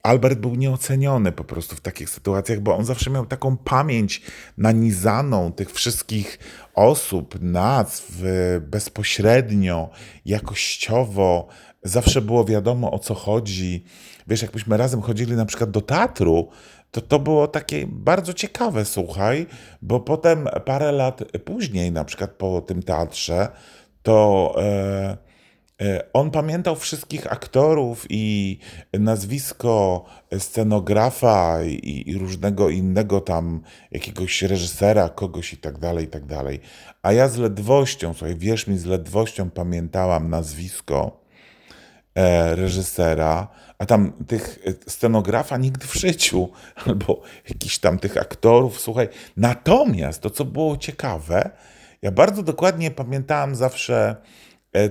Albert 0.03 0.39
był 0.39 0.55
nieoceniony 0.55 1.33
po 1.33 1.45
prostu 1.45 1.77
w 1.77 1.81
takich 1.81 2.11
sytuacjach, 2.11 2.61
bo 2.61 2.77
on 2.77 2.85
zawsze 2.85 3.11
miał 3.11 3.27
taką 3.27 3.57
pamięć 3.57 4.23
nanizaną 4.59 5.53
tych 5.53 5.73
wszystkich 5.73 6.39
osób, 6.75 7.39
nazw 7.41 8.23
bezpośrednio, 8.61 9.91
jakościowo. 10.25 11.49
Zawsze 11.83 12.21
było 12.21 12.45
wiadomo 12.45 12.91
o 12.91 12.99
co 12.99 13.15
chodzi. 13.15 13.85
Wiesz, 14.27 14.43
jakbyśmy 14.43 14.77
razem 14.77 15.03
chodzili 15.03 15.33
na 15.33 15.47
przykład 15.47 15.71
do 15.71 15.81
teatru, 15.81 16.49
to 16.91 17.01
to 17.01 17.19
było 17.19 17.49
takie 17.49 17.87
bardzo 17.87 18.35
ciekawe, 18.35 18.85
słuchaj, 18.85 19.47
bo 19.83 20.01
potem 20.01 20.49
parę 20.65 20.93
lat 20.93 21.23
później, 21.45 21.93
na 21.93 22.05
przykład 22.05 22.31
po 22.31 22.61
tym 22.61 22.83
teatrze, 22.83 23.49
to. 24.03 24.55
E, 24.59 25.32
on 26.12 26.31
pamiętał 26.31 26.76
wszystkich 26.76 27.33
aktorów 27.33 28.07
i 28.09 28.59
nazwisko 28.93 30.05
scenografa 30.38 31.62
i, 31.62 32.11
i, 32.11 32.19
różnego 32.19 32.71
innego 32.71 33.21
tam 33.21 33.62
jakiegoś 33.91 34.43
reżysera, 34.43 35.09
kogoś 35.09 35.52
i 35.52 35.57
tak 35.57 35.79
dalej, 35.79 36.05
i 36.05 36.09
tak 36.09 36.26
dalej. 36.26 36.61
A 37.02 37.12
ja 37.12 37.29
z 37.29 37.37
ledwością, 37.37 38.14
słuchaj, 38.14 38.37
wierz 38.37 38.67
mi, 38.67 38.79
z 38.79 38.85
ledwością 38.85 39.50
pamiętałam 39.50 40.31
nazwisko 40.31 41.21
e, 42.14 42.57
reżysera, 42.57 43.49
a 43.79 43.87
tam 43.87 44.12
tych 44.26 44.59
e, 44.67 44.91
scenografa 44.91 45.57
nigdy 45.57 45.87
w 45.87 45.95
życiu, 45.95 46.49
albo 46.87 47.23
jakichś 47.49 47.79
tam 47.79 47.99
tych 47.99 48.17
aktorów, 48.17 48.81
słuchaj. 48.81 49.09
Natomiast 49.37 50.23
to, 50.23 50.31
co 50.31 50.45
było 50.45 50.76
ciekawe, 50.76 51.50
ja 52.02 52.11
bardzo 52.11 52.43
dokładnie 52.43 52.91
pamiętałem 52.91 53.55
zawsze, 53.55 54.17
e, 54.17 54.17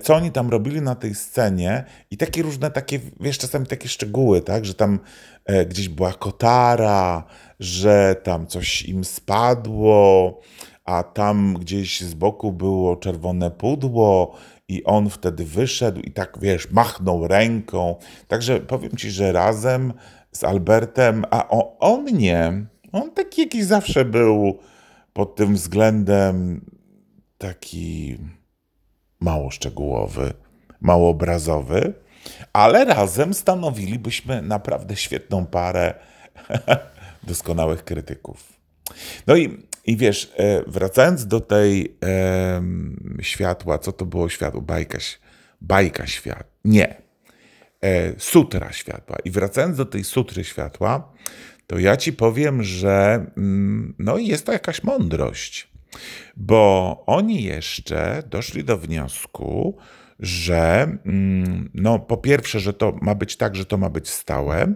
co 0.02 0.16
oni 0.16 0.32
tam 0.32 0.50
robili 0.50 0.82
na 0.82 0.96
tej 0.96 1.16
scenie 1.16 1.84
i 2.12 2.18
takie 2.18 2.42
różne 2.42 2.72
takie, 2.72 3.00
wiesz, 3.20 3.38
czasami 3.38 3.66
takie 3.66 3.90
szczegóły, 3.90 4.42
tak, 4.42 4.66
że 4.66 4.74
tam 4.74 5.00
e, 5.46 5.66
gdzieś 5.66 5.90
była 5.90 6.14
kotara, 6.14 7.24
że 7.60 8.16
tam 8.24 8.48
coś 8.48 8.82
im 8.82 9.04
spadło, 9.04 10.40
a 10.86 11.04
tam 11.04 11.58
gdzieś 11.60 12.02
z 12.02 12.14
boku 12.14 12.52
było 12.52 12.96
czerwone 12.96 13.52
pudło 13.52 14.36
i 14.68 14.84
on 14.84 15.10
wtedy 15.10 15.46
wyszedł 15.46 16.02
i 16.02 16.12
tak, 16.12 16.38
wiesz, 16.42 16.72
machnął 16.72 17.28
ręką. 17.28 17.96
Także 18.28 18.60
powiem 18.60 18.98
ci, 18.98 19.12
że 19.12 19.32
razem 19.32 19.94
z 20.32 20.44
Albertem, 20.44 21.26
a 21.32 21.48
on, 21.48 21.64
on 21.80 22.06
nie, 22.06 22.66
on 22.92 23.12
taki 23.12 23.42
jakiś 23.42 23.66
zawsze 23.66 24.06
był 24.06 24.58
pod 25.14 25.36
tym 25.36 25.56
względem 25.56 26.66
taki 27.38 28.18
mało 29.22 29.52
szczegółowy, 29.52 30.34
mało 30.82 31.10
obrazowy, 31.10 31.94
ale 32.54 32.86
razem 32.86 33.34
stanowilibyśmy 33.34 34.42
naprawdę 34.42 34.96
świetną 34.96 35.46
parę 35.46 35.94
doskonałych 37.24 37.84
krytyków. 37.84 38.54
No 39.28 39.36
i, 39.36 39.58
i 39.86 39.98
wiesz, 39.98 40.34
e, 40.38 40.64
wracając 40.68 41.28
do 41.28 41.40
tej 41.40 41.98
e, 42.06 42.62
światła, 43.22 43.78
co 43.78 43.92
to 43.92 44.06
było 44.06 44.30
światło? 44.30 44.62
Bajka, 44.62 44.98
bajka 45.62 46.08
świat. 46.08 46.48
Nie. 46.66 47.02
E, 47.82 48.20
sutra 48.20 48.72
światła. 48.72 49.18
I 49.26 49.32
wracając 49.32 49.78
do 49.78 49.86
tej 49.86 50.04
sutry 50.04 50.44
światła, 50.44 51.14
to 51.68 51.80
ja 51.80 51.98
ci 51.98 52.14
powiem, 52.14 52.64
że 52.64 53.26
mm, 53.38 53.96
no 54.00 54.18
jest 54.18 54.46
to 54.46 54.52
jakaś 54.52 54.84
mądrość, 54.84 55.71
bo 56.38 57.04
oni 57.08 57.44
jeszcze 57.44 58.24
doszli 58.30 58.64
do 58.64 58.78
wniosku, 58.78 59.78
że 60.22 60.98
mm, 61.06 61.70
no, 61.74 62.00
po 62.00 62.18
pierwsze, 62.18 62.60
że 62.60 62.74
to 62.74 62.98
ma 63.02 63.16
być 63.16 63.38
tak, 63.38 63.56
że 63.56 63.66
to 63.66 63.78
ma 63.78 63.90
być 63.90 64.10
stałe, 64.10 64.74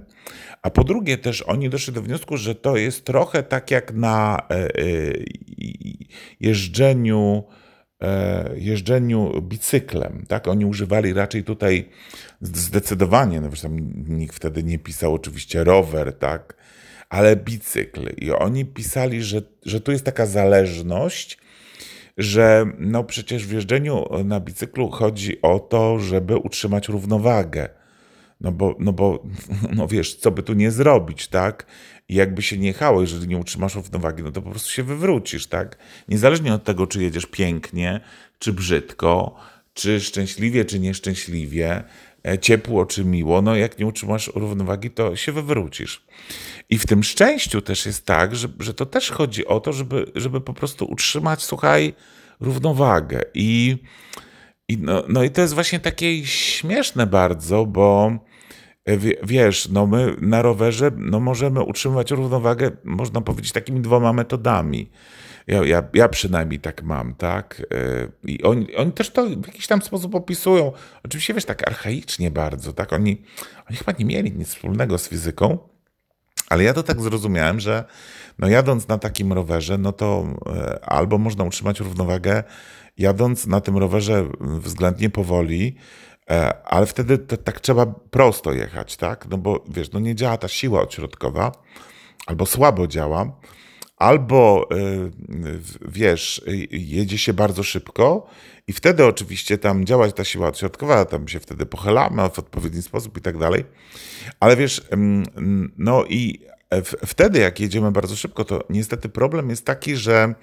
a 0.62 0.70
po 0.70 0.84
drugie 0.84 1.18
też 1.18 1.42
oni 1.42 1.70
doszli 1.70 1.94
do 1.94 2.02
wniosku, 2.02 2.38
że 2.38 2.56
to 2.56 2.78
jest 2.78 3.06
trochę 3.06 3.44
tak 3.44 3.72
jak 3.72 3.94
na 3.94 4.48
e, 4.50 4.56
e, 4.56 4.70
jeżdżeniu, 6.40 7.44
e, 8.02 8.50
jeżdżeniu 8.58 9.42
bicyklem. 9.42 10.26
Tak? 10.28 10.48
Oni 10.48 10.66
używali 10.66 11.14
raczej 11.14 11.44
tutaj 11.44 11.90
zdecydowanie, 12.42 13.42
no 13.42 13.50
tam 13.62 13.78
nikt 14.08 14.36
wtedy 14.36 14.64
nie 14.64 14.80
pisał 14.80 15.14
oczywiście 15.14 15.64
rower, 15.64 16.14
tak? 16.14 16.65
Ale 17.16 17.36
bicykl. 17.36 18.10
I 18.18 18.32
oni 18.32 18.66
pisali, 18.66 19.24
że, 19.24 19.42
że 19.66 19.82
tu 19.82 19.92
jest 19.92 20.06
taka 20.06 20.26
zależność, 20.26 21.38
że 22.18 22.66
no 22.80 23.04
przecież 23.04 23.48
w 23.48 23.52
jeżdżeniu 23.52 24.06
na 24.26 24.40
bicyklu 24.40 24.90
chodzi 24.90 25.42
o 25.42 25.60
to, 25.60 26.00
żeby 26.00 26.38
utrzymać 26.38 26.88
równowagę. 26.90 27.70
No 28.42 28.52
bo, 28.52 28.76
no 28.80 28.94
bo, 28.94 29.24
no 29.78 29.88
wiesz, 29.88 30.16
co 30.16 30.32
by 30.32 30.44
tu 30.44 30.54
nie 30.54 30.72
zrobić, 30.72 31.28
tak? 31.28 31.66
I 32.10 32.16
jakby 32.16 32.42
się 32.42 32.58
nie 32.58 32.68
jechało, 32.68 33.02
jeżeli 33.02 33.28
nie 33.28 33.38
utrzymasz 33.38 33.76
równowagi, 33.76 34.24
no 34.24 34.32
to 34.32 34.42
po 34.42 34.50
prostu 34.50 34.70
się 34.70 34.84
wywrócisz, 34.84 35.48
tak? 35.48 35.78
Niezależnie 36.08 36.54
od 36.54 36.64
tego, 36.64 36.88
czy 36.88 37.04
jedziesz 37.04 37.26
pięknie, 37.26 38.02
czy 38.40 38.54
brzydko, 38.54 39.36
czy 39.74 40.00
szczęśliwie, 40.00 40.66
czy 40.66 40.80
nieszczęśliwie, 40.80 41.84
ciepło, 42.42 42.86
czy 42.86 43.06
miło, 43.06 43.42
no 43.42 43.56
jak 43.56 43.80
nie 43.80 43.86
utrzymasz 43.86 44.32
równowagi, 44.36 44.92
to 44.92 45.16
się 45.16 45.32
wywrócisz. 45.32 46.06
I 46.70 46.78
w 46.78 46.86
tym 46.86 47.04
szczęściu 47.04 47.62
też 47.62 47.86
jest 47.86 48.06
tak, 48.06 48.36
że, 48.36 48.48
że 48.60 48.74
to 48.74 48.86
też 48.86 49.12
chodzi 49.12 49.46
o 49.46 49.60
to, 49.60 49.74
żeby, 49.74 50.12
żeby 50.16 50.42
po 50.42 50.54
prostu 50.54 50.86
utrzymać, 50.86 51.44
słuchaj, 51.44 51.94
równowagę. 52.40 53.22
I, 53.34 53.78
i 54.68 54.78
no, 54.78 55.04
no 55.10 55.24
i 55.24 55.30
to 55.30 55.42
jest 55.42 55.54
właśnie 55.54 55.80
takie 55.80 56.26
śmieszne 56.26 57.08
bardzo, 57.08 57.66
bo 57.66 58.12
e, 58.86 58.98
wiesz, 59.24 59.68
no 59.68 59.88
my 59.88 60.16
na 60.22 60.42
rowerze 60.42 60.92
no 60.98 61.20
możemy 61.20 61.64
utrzymywać 61.64 62.12
równowagę, 62.12 62.72
można 62.84 63.22
powiedzieć, 63.22 63.52
takimi 63.52 63.82
dwoma 63.82 64.14
metodami. 64.14 64.90
Ja, 65.48 65.66
ja, 65.66 65.84
ja 65.94 66.10
przynajmniej 66.10 66.60
tak 66.60 66.84
mam, 66.84 67.16
tak? 67.16 67.62
E, 67.74 68.08
I 68.24 68.44
oni, 68.44 68.76
oni 68.76 68.92
też 68.92 69.10
to 69.10 69.26
w 69.26 69.48
jakiś 69.48 69.68
tam 69.68 69.82
sposób 69.82 70.16
opisują. 70.16 70.72
Oczywiście, 71.04 71.34
wiesz, 71.34 71.46
tak 71.46 71.68
archaicznie 71.68 72.32
bardzo, 72.32 72.74
tak? 72.74 72.94
Oni, 72.94 73.22
oni 73.70 73.78
chyba 73.78 73.92
nie 74.00 74.06
mieli 74.06 74.32
nic 74.32 74.48
wspólnego 74.48 74.98
z 74.98 75.10
fizyką, 75.10 75.58
ale 76.50 76.64
ja 76.64 76.74
to 76.74 76.84
tak 76.84 77.02
zrozumiałem, 77.02 77.60
że 77.60 77.84
no 78.40 78.48
jadąc 78.48 78.88
na 78.88 78.98
takim 78.98 79.34
rowerze, 79.34 79.78
no 79.78 79.92
to 79.92 80.26
e, 80.56 80.80
albo 80.86 81.18
można 81.18 81.44
utrzymać 81.44 81.80
równowagę 81.80 82.44
jadąc 82.98 83.48
na 83.48 83.62
tym 83.62 83.78
rowerze 83.78 84.30
względnie 84.40 85.10
powoli, 85.10 85.76
e, 86.30 86.64
ale 86.66 86.86
wtedy 86.86 87.18
to, 87.18 87.38
tak 87.38 87.60
trzeba 87.60 87.86
prosto 87.86 88.54
jechać, 88.54 88.98
tak? 88.98 89.28
No 89.30 89.38
bo 89.38 89.64
wiesz, 89.70 89.92
no 89.92 90.00
nie 90.00 90.16
działa 90.16 90.38
ta 90.38 90.48
siła 90.48 90.82
odśrodkowa, 90.82 91.52
albo 92.28 92.46
słabo 92.46 92.88
działa, 92.88 93.32
albo 93.96 94.68
e, 94.72 94.76
wiesz, 95.88 96.42
jedzie 96.72 97.18
się 97.18 97.34
bardzo 97.34 97.64
szybko 97.64 98.28
i 98.68 98.74
wtedy 98.74 99.06
oczywiście 99.06 99.58
tam 99.58 99.86
działa 99.86 100.12
ta 100.12 100.24
siła 100.24 100.48
odśrodkowa, 100.48 101.06
tam 101.06 101.28
się 101.28 101.40
wtedy 101.40 101.66
pochylamy 101.66 102.30
w 102.30 102.40
odpowiedni 102.40 102.82
sposób 102.82 103.18
i 103.18 103.22
tak 103.22 103.38
dalej. 103.38 103.66
Ale 104.40 104.58
wiesz, 104.58 104.82
no 105.78 106.06
i 106.06 106.40
wtedy 107.06 107.40
jak 107.40 107.60
jedziemy 107.60 107.92
bardzo 107.92 108.16
szybko, 108.16 108.46
to 108.46 108.64
niestety 108.70 109.10
problem 109.10 109.50
jest 109.50 109.66
taki, 109.66 109.96
że 109.96 110.36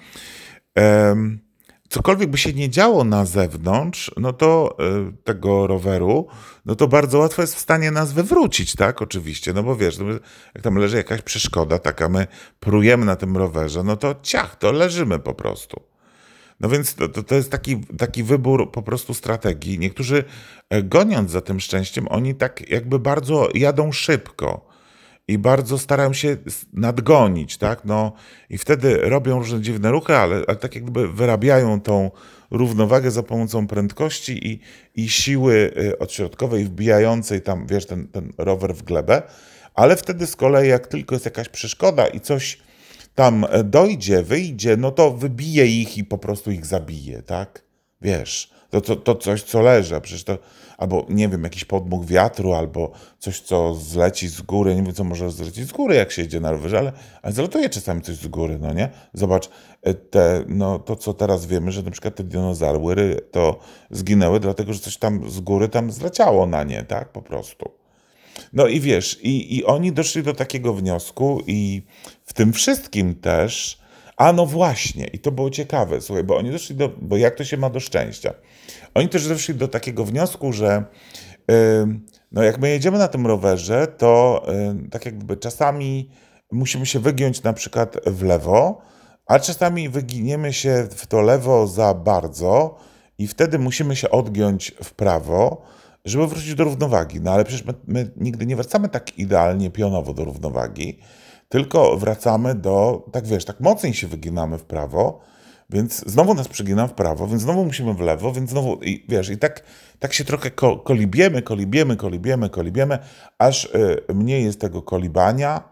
cokolwiek 1.93 2.31
by 2.31 2.39
się 2.39 2.53
nie 2.53 2.71
działo 2.71 3.05
na 3.05 3.25
zewnątrz, 3.25 4.11
no 4.17 4.33
to 4.33 4.77
y, 5.11 5.25
tego 5.25 5.67
roweru, 5.67 6.27
no 6.67 6.75
to 6.75 6.89
bardzo 6.89 7.19
łatwo 7.19 7.43
jest 7.43 7.55
w 7.55 7.59
stanie 7.59 7.91
nas 7.91 8.13
wywrócić, 8.13 8.75
tak? 8.77 9.03
Oczywiście, 9.03 9.53
no 9.53 9.63
bo 9.63 9.77
wiesz, 9.77 9.99
no, 9.99 10.05
jak 10.55 10.65
tam 10.65 10.77
leży 10.77 10.97
jakaś 10.97 11.23
przeszkoda, 11.23 11.79
taka 11.79 12.09
my 12.09 12.27
prujemy 12.61 13.05
na 13.05 13.17
tym 13.17 13.37
rowerze, 13.37 13.83
no 13.83 13.97
to 13.97 14.15
ciach, 14.23 14.57
to 14.57 14.73
leżymy 14.73 15.19
po 15.19 15.35
prostu. 15.35 15.83
No 16.61 16.69
więc 16.69 16.95
to, 16.95 17.09
to, 17.09 17.23
to 17.23 17.35
jest 17.35 17.51
taki, 17.51 17.81
taki 17.99 18.23
wybór 18.23 18.71
po 18.71 18.83
prostu 18.83 19.15
strategii. 19.15 19.79
Niektórzy 19.79 20.25
e, 20.71 20.83
goniąc 20.83 21.31
za 21.31 21.41
tym 21.41 21.61
szczęściem, 21.61 22.09
oni 22.09 22.35
tak 22.35 22.71
jakby 22.71 22.99
bardzo 22.99 23.49
jadą 23.55 23.93
szybko 23.93 24.72
i 25.29 25.39
bardzo 25.39 25.79
starają 25.79 26.13
się 26.13 26.37
nadgonić, 26.73 27.57
tak? 27.57 27.85
No 27.85 28.13
i 28.51 28.59
wtedy 28.59 28.97
robią 28.97 29.39
różne 29.39 29.61
dziwne 29.61 29.91
ruchy, 29.91 30.17
ale, 30.17 30.45
ale 30.49 30.57
tak 30.57 30.75
jakby 30.75 31.13
wyrabiają 31.13 31.81
tą 31.81 32.11
równowagę 32.51 33.11
za 33.11 33.23
pomocą 33.23 33.67
prędkości 33.67 34.49
i, 34.49 34.61
i 34.95 35.09
siły 35.09 35.73
y, 35.77 35.99
odśrodkowej 35.99 36.65
wbijającej 36.65 37.43
tam, 37.43 37.67
wiesz, 37.67 37.87
ten, 37.87 38.09
ten 38.09 38.33
rower 38.39 38.75
w 38.75 38.83
glebę, 38.83 39.23
ale 39.75 39.97
wtedy 39.97 40.27
z 40.27 40.37
kolei 40.37 40.69
jak 40.69 40.87
tylko 40.87 41.15
jest 41.15 41.25
jakaś 41.25 41.49
przeszkoda 41.49 42.07
i 42.07 42.21
coś 42.21 42.59
tam 43.15 43.47
e, 43.51 43.65
dojdzie, 43.65 44.23
wyjdzie, 44.23 44.77
no 44.77 44.91
to 44.91 45.11
wybije 45.11 45.67
ich 45.67 45.99
i 45.99 46.05
po 46.05 46.19
prostu 46.19 46.51
ich 46.51 46.67
zabije, 46.67 47.23
tak? 47.23 47.63
Wiesz, 48.01 48.51
to, 48.73 48.81
to, 48.81 48.97
to 48.97 49.15
coś, 49.15 49.43
co 49.43 49.63
leży, 49.63 50.01
przecież 50.01 50.25
to 50.25 50.39
albo 50.79 51.07
nie 51.09 51.29
wiem, 51.29 51.45
jakiś 51.45 51.65
podmuch 51.65 52.07
wiatru, 52.07 52.53
albo 52.53 52.91
coś, 53.19 53.41
co 53.41 53.75
zleci 53.75 54.29
z 54.29 54.43
góry. 54.43 54.75
Nie 54.75 54.83
wiem, 54.83 54.95
co 54.95 55.05
może 55.05 55.31
zlecieć 55.31 55.69
z 55.69 55.73
góry, 55.73 55.95
jak 55.95 56.13
się 56.13 56.23
jedzie 56.23 56.41
na 56.41 56.53
rowerze, 56.53 56.79
ale, 56.79 56.93
ale 57.23 57.33
zlatuje 57.33 57.69
czasami 57.69 58.03
coś 58.03 58.17
z 58.17 58.29
góry, 58.29 58.59
no 58.61 58.73
nie? 58.73 58.89
Zobacz, 59.15 59.51
e, 59.83 59.95
te, 59.95 60.45
no, 60.49 60.79
to 60.79 60.97
co 60.97 61.15
teraz 61.15 61.47
wiemy, 61.47 61.73
że 61.73 61.83
na 61.83 61.91
przykład 61.91 62.15
te 62.15 62.25
dinozaury 62.25 63.21
to 63.31 63.59
zginęły, 63.91 64.41
dlatego 64.41 64.73
że 64.73 64.81
coś 64.81 64.97
tam 64.97 65.31
z 65.31 65.41
góry 65.41 65.69
tam 65.69 65.91
zleciało 65.91 66.47
na 66.47 66.65
nie, 66.65 66.83
tak? 66.85 67.13
Po 67.13 67.23
prostu. 67.23 67.71
No 68.53 68.67
i 68.67 68.81
wiesz, 68.81 69.19
i, 69.23 69.57
i 69.57 69.65
oni 69.65 69.93
doszli 69.93 70.23
do 70.23 70.35
takiego 70.35 70.75
wniosku, 70.75 71.43
i 71.47 71.83
w 72.25 72.33
tym 72.33 72.53
wszystkim 72.53 73.15
też. 73.15 73.83
A 74.17 74.33
no 74.33 74.47
właśnie, 74.47 75.07
i 75.07 75.19
to 75.19 75.33
było 75.33 75.51
ciekawe, 75.51 76.01
słuchaj, 76.01 76.25
bo 76.25 76.37
oni 76.37 76.51
doszli 76.51 76.77
do, 76.77 76.89
bo 77.01 77.17
jak 77.17 77.35
to 77.35 77.45
się 77.45 77.57
ma 77.57 77.71
do 77.71 77.81
szczęścia? 77.81 78.35
Oni 78.95 79.09
też 79.09 79.29
doszli 79.29 79.55
do 79.55 79.69
takiego 79.69 80.05
wniosku, 80.05 80.53
że 80.53 80.85
no 82.33 82.43
jak 82.43 82.59
my 82.59 82.69
jedziemy 82.69 82.99
na 82.99 83.09
tym 83.09 83.27
rowerze, 83.27 83.87
to 83.87 84.43
tak 84.91 85.07
jakby 85.07 85.37
czasami 85.37 86.11
musimy 86.53 86.87
się 86.87 86.99
wygiąć 86.99 87.43
na 87.43 87.53
przykład 87.53 87.97
w 88.07 88.23
lewo, 88.23 88.83
a 89.27 89.39
czasami 89.39 89.89
wyginiemy 89.89 90.53
się 90.53 90.89
w 90.91 91.07
to 91.07 91.21
lewo 91.21 91.67
za 91.67 91.95
bardzo 91.95 92.77
i 93.19 93.27
wtedy 93.27 93.59
musimy 93.59 93.97
się 93.97 94.11
odgiąć 94.11 94.75
w 94.85 94.95
prawo, 94.95 95.63
żeby 96.05 96.27
wrócić 96.27 96.55
do 96.55 96.65
równowagi. 96.65 97.21
No 97.21 97.33
ale 97.33 97.45
przecież 97.45 97.65
my, 97.65 97.75
my 97.87 98.11
nigdy 98.17 98.47
nie 98.47 98.57
wracamy 98.57 98.89
tak 98.89 99.19
idealnie 99.19 99.71
pionowo 99.71 100.15
do 100.15 100.25
równowagi, 100.25 100.99
tylko 101.49 101.97
wracamy 101.97 102.55
do, 102.55 103.07
tak 103.13 103.27
wiesz, 103.27 103.45
tak 103.45 103.61
mocniej 103.61 103.95
się 103.95 104.07
wyginamy 104.07 104.59
w 104.59 104.65
prawo, 104.65 105.21
więc 105.73 106.05
znowu 106.07 106.35
nas 106.35 106.49
przegina 106.49 106.87
w 106.87 106.95
prawo, 106.95 107.27
więc 107.27 107.43
znowu 107.43 107.65
musimy 107.65 107.95
w 107.95 108.01
lewo, 108.01 108.33
więc 108.33 108.51
znowu, 108.51 108.83
i 108.83 109.05
wiesz, 109.09 109.31
i 109.31 109.39
tak, 109.39 109.63
tak 109.99 110.13
się 110.13 110.25
trochę 110.25 110.51
ko 110.51 110.77
kolibiemy, 110.77 111.43
kolibiemy, 111.43 111.97
kolibiemy, 111.97 112.51
kolibiemy, 112.51 112.99
aż 113.39 113.65
y, 113.65 114.15
mniej 114.15 114.45
jest 114.45 114.61
tego 114.61 114.83
kolibania 114.83 115.69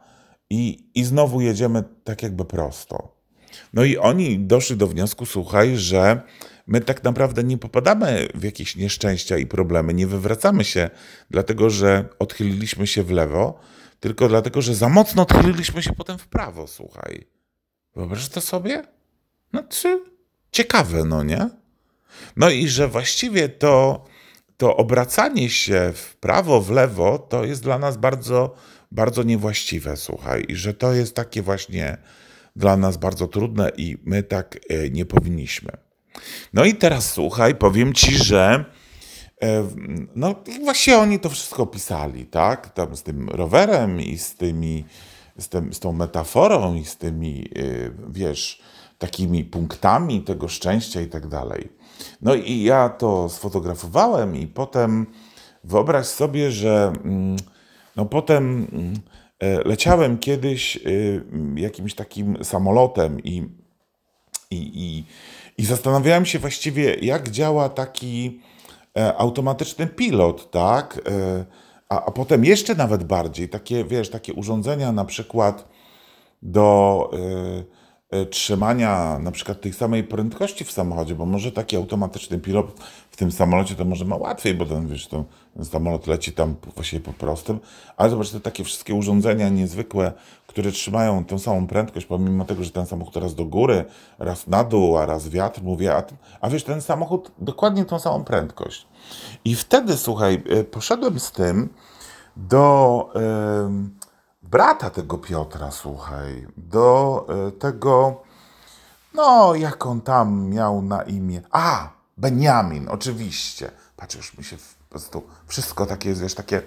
i, 0.50 0.90
i 0.94 1.04
znowu 1.04 1.40
jedziemy 1.40 1.84
tak 2.04 2.22
jakby 2.22 2.44
prosto. 2.44 3.20
No 3.72 3.84
i 3.84 3.98
oni 3.98 4.38
doszli 4.38 4.76
do 4.76 4.86
wniosku, 4.86 5.26
słuchaj, 5.26 5.76
że 5.76 6.20
my 6.66 6.80
tak 6.80 7.04
naprawdę 7.04 7.44
nie 7.44 7.58
popadamy 7.58 8.28
w 8.34 8.44
jakieś 8.44 8.76
nieszczęścia 8.76 9.38
i 9.38 9.46
problemy, 9.46 9.94
nie 9.94 10.06
wywracamy 10.06 10.64
się, 10.64 10.90
dlatego 11.30 11.70
że 11.70 12.08
odchyliliśmy 12.18 12.86
się 12.86 13.02
w 13.02 13.10
lewo, 13.10 13.60
tylko 14.00 14.28
dlatego, 14.28 14.62
że 14.62 14.74
za 14.74 14.88
mocno 14.88 15.22
odchyliliśmy 15.22 15.82
się 15.82 15.92
potem 15.92 16.18
w 16.18 16.28
prawo, 16.28 16.66
słuchaj. 16.66 17.26
Wyobraź 17.96 18.28
to 18.28 18.40
sobie? 18.40 18.99
No 19.52 19.62
czy 19.68 20.04
ciekawe, 20.52 21.04
no 21.04 21.22
nie? 21.22 21.48
No 22.36 22.50
i 22.50 22.68
że 22.68 22.88
właściwie 22.88 23.48
to, 23.48 24.04
to 24.56 24.76
obracanie 24.76 25.50
się 25.50 25.92
w 25.94 26.16
prawo, 26.16 26.60
w 26.60 26.70
lewo, 26.70 27.18
to 27.18 27.44
jest 27.44 27.62
dla 27.62 27.78
nas 27.78 27.96
bardzo, 27.96 28.54
bardzo 28.90 29.22
niewłaściwe, 29.22 29.96
słuchaj. 29.96 30.44
I 30.48 30.56
że 30.56 30.74
to 30.74 30.92
jest 30.92 31.14
takie 31.14 31.42
właśnie 31.42 31.96
dla 32.56 32.76
nas 32.76 32.96
bardzo 32.96 33.28
trudne 33.28 33.70
i 33.76 33.96
my 34.04 34.22
tak 34.22 34.58
e, 34.68 34.90
nie 34.90 35.04
powinniśmy. 35.04 35.72
No 36.52 36.64
i 36.64 36.74
teraz 36.74 37.12
słuchaj, 37.12 37.54
powiem 37.54 37.94
ci, 37.94 38.16
że 38.16 38.64
e, 39.42 39.68
no 40.14 40.34
właśnie 40.64 40.98
oni 40.98 41.20
to 41.20 41.30
wszystko 41.30 41.66
pisali, 41.66 42.26
tak? 42.26 42.70
Tam 42.70 42.96
z 42.96 43.02
tym 43.02 43.28
rowerem 43.28 44.00
i 44.00 44.18
z 44.18 44.34
tymi, 44.34 44.84
z, 45.38 45.48
tym, 45.48 45.72
z 45.72 45.80
tą 45.80 45.92
metaforą 45.92 46.74
i 46.74 46.84
z 46.84 46.96
tymi, 46.96 47.48
e, 47.56 47.62
wiesz, 48.08 48.62
takimi 49.00 49.44
punktami 49.44 50.22
tego 50.22 50.48
szczęścia 50.48 51.00
i 51.00 51.06
tak 51.06 51.26
dalej. 51.26 51.68
No 52.22 52.34
i 52.34 52.62
ja 52.62 52.88
to 52.88 53.28
sfotografowałem 53.28 54.36
i 54.36 54.46
potem 54.46 55.06
wyobraź 55.64 56.06
sobie, 56.06 56.50
że 56.50 56.92
mm, 57.04 57.36
no 57.96 58.04
potem 58.06 58.66
mm, 58.72 58.94
e, 59.38 59.68
leciałem 59.68 60.18
kiedyś 60.18 60.78
jakimś 61.56 61.94
takim 61.94 62.44
samolotem 62.44 63.20
i, 63.20 63.36
i, 64.50 64.72
i 64.74 65.04
i 65.60 65.64
zastanawiałem 65.64 66.26
się 66.26 66.38
właściwie, 66.38 66.94
jak 66.94 67.30
działa 67.30 67.68
taki 67.68 68.40
e, 68.98 69.16
automatyczny 69.16 69.86
pilot, 69.86 70.50
tak? 70.50 71.00
E, 71.08 71.44
a, 71.88 72.04
a 72.04 72.10
potem 72.10 72.44
jeszcze 72.44 72.74
nawet 72.74 73.04
bardziej, 73.04 73.48
takie, 73.48 73.84
wiesz, 73.84 74.10
takie 74.10 74.34
urządzenia 74.34 74.92
na 74.92 75.04
przykład 75.04 75.68
do 76.42 77.10
e, 77.12 77.79
trzymania 78.30 79.18
na 79.18 79.30
przykład 79.30 79.60
tej 79.60 79.72
samej 79.72 80.04
prędkości 80.04 80.64
w 80.64 80.72
samochodzie, 80.72 81.14
bo 81.14 81.26
może 81.26 81.52
taki 81.52 81.76
automatyczny 81.76 82.38
pilot 82.38 82.80
w 83.10 83.16
tym 83.16 83.32
samolocie 83.32 83.74
to 83.74 83.84
może 83.84 84.04
ma 84.04 84.16
łatwiej, 84.16 84.54
bo 84.54 84.66
ten, 84.66 84.88
wiesz, 84.88 85.08
ten 85.08 85.24
samolot 85.64 86.06
leci 86.06 86.32
tam 86.32 86.54
właściwie 86.74 87.02
po 87.02 87.12
prostym, 87.12 87.60
ale 87.96 88.10
zobacz, 88.10 88.30
te 88.30 88.40
takie 88.40 88.64
wszystkie 88.64 88.94
urządzenia 88.94 89.48
niezwykłe, 89.48 90.12
które 90.46 90.72
trzymają 90.72 91.24
tą 91.24 91.38
samą 91.38 91.66
prędkość, 91.66 92.06
pomimo 92.06 92.44
tego, 92.44 92.64
że 92.64 92.70
ten 92.70 92.86
samochód 92.86 93.16
raz 93.16 93.34
do 93.34 93.44
góry, 93.44 93.84
raz 94.18 94.46
na 94.46 94.64
dół, 94.64 94.96
a 94.96 95.06
raz 95.06 95.28
wiatr, 95.28 95.62
mówię, 95.62 95.94
a, 95.96 96.02
a 96.40 96.50
wiesz, 96.50 96.64
ten 96.64 96.82
samochód 96.82 97.32
dokładnie 97.38 97.84
tą 97.84 97.98
samą 97.98 98.24
prędkość. 98.24 98.86
I 99.44 99.54
wtedy, 99.54 99.96
słuchaj, 99.96 100.42
e, 100.50 100.64
poszedłem 100.64 101.20
z 101.20 101.32
tym 101.32 101.68
do 102.36 103.08
yy, 103.14 103.99
brata 104.50 104.90
tego 104.90 105.18
Piotra, 105.18 105.70
słuchaj, 105.70 106.46
do 106.56 107.26
yy, 107.28 107.52
tego, 107.52 108.22
no, 109.14 109.54
jak 109.54 109.86
on 109.86 110.00
tam 110.00 110.48
miał 110.48 110.82
na 110.82 111.02
imię. 111.02 111.42
A, 111.50 111.88
Benjamin, 112.16 112.88
oczywiście. 112.88 113.70
Patrz, 113.96 114.16
już 114.16 114.38
mi 114.38 114.44
się 114.44 114.56
po 114.56 114.90
prostu 114.90 115.22
wszystko 115.46 115.86
takie 115.86 116.08
jest, 116.08 116.20
wiesz, 116.20 116.34
takie 116.34 116.62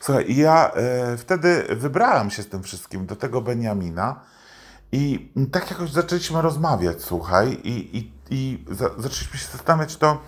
Słuchaj, 0.00 0.30
i 0.30 0.36
ja 0.36 0.70
e, 0.72 1.16
wtedy 1.16 1.64
wybrałem 1.70 2.30
się 2.30 2.42
z 2.42 2.48
tym 2.48 2.62
wszystkim 2.62 3.06
do 3.06 3.16
tego 3.16 3.40
Beniamina 3.40 4.20
i 4.92 5.32
tak 5.52 5.70
jakoś 5.70 5.90
zaczęliśmy 5.90 6.42
rozmawiać, 6.42 7.02
słuchaj, 7.02 7.60
i, 7.64 7.98
i, 7.98 8.12
i 8.30 8.64
za, 8.70 8.88
zaczęliśmy 8.98 9.38
się 9.38 9.46
zastanawiać 9.52 9.96
to, 9.96 10.18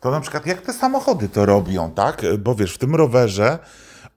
to 0.00 0.10
na 0.10 0.20
przykład 0.20 0.46
jak 0.46 0.60
te 0.60 0.72
samochody 0.72 1.28
to 1.28 1.46
robią, 1.46 1.90
tak? 1.90 2.22
Bo 2.38 2.54
wiesz, 2.54 2.74
w 2.74 2.78
tym 2.78 2.94
rowerze 2.94 3.58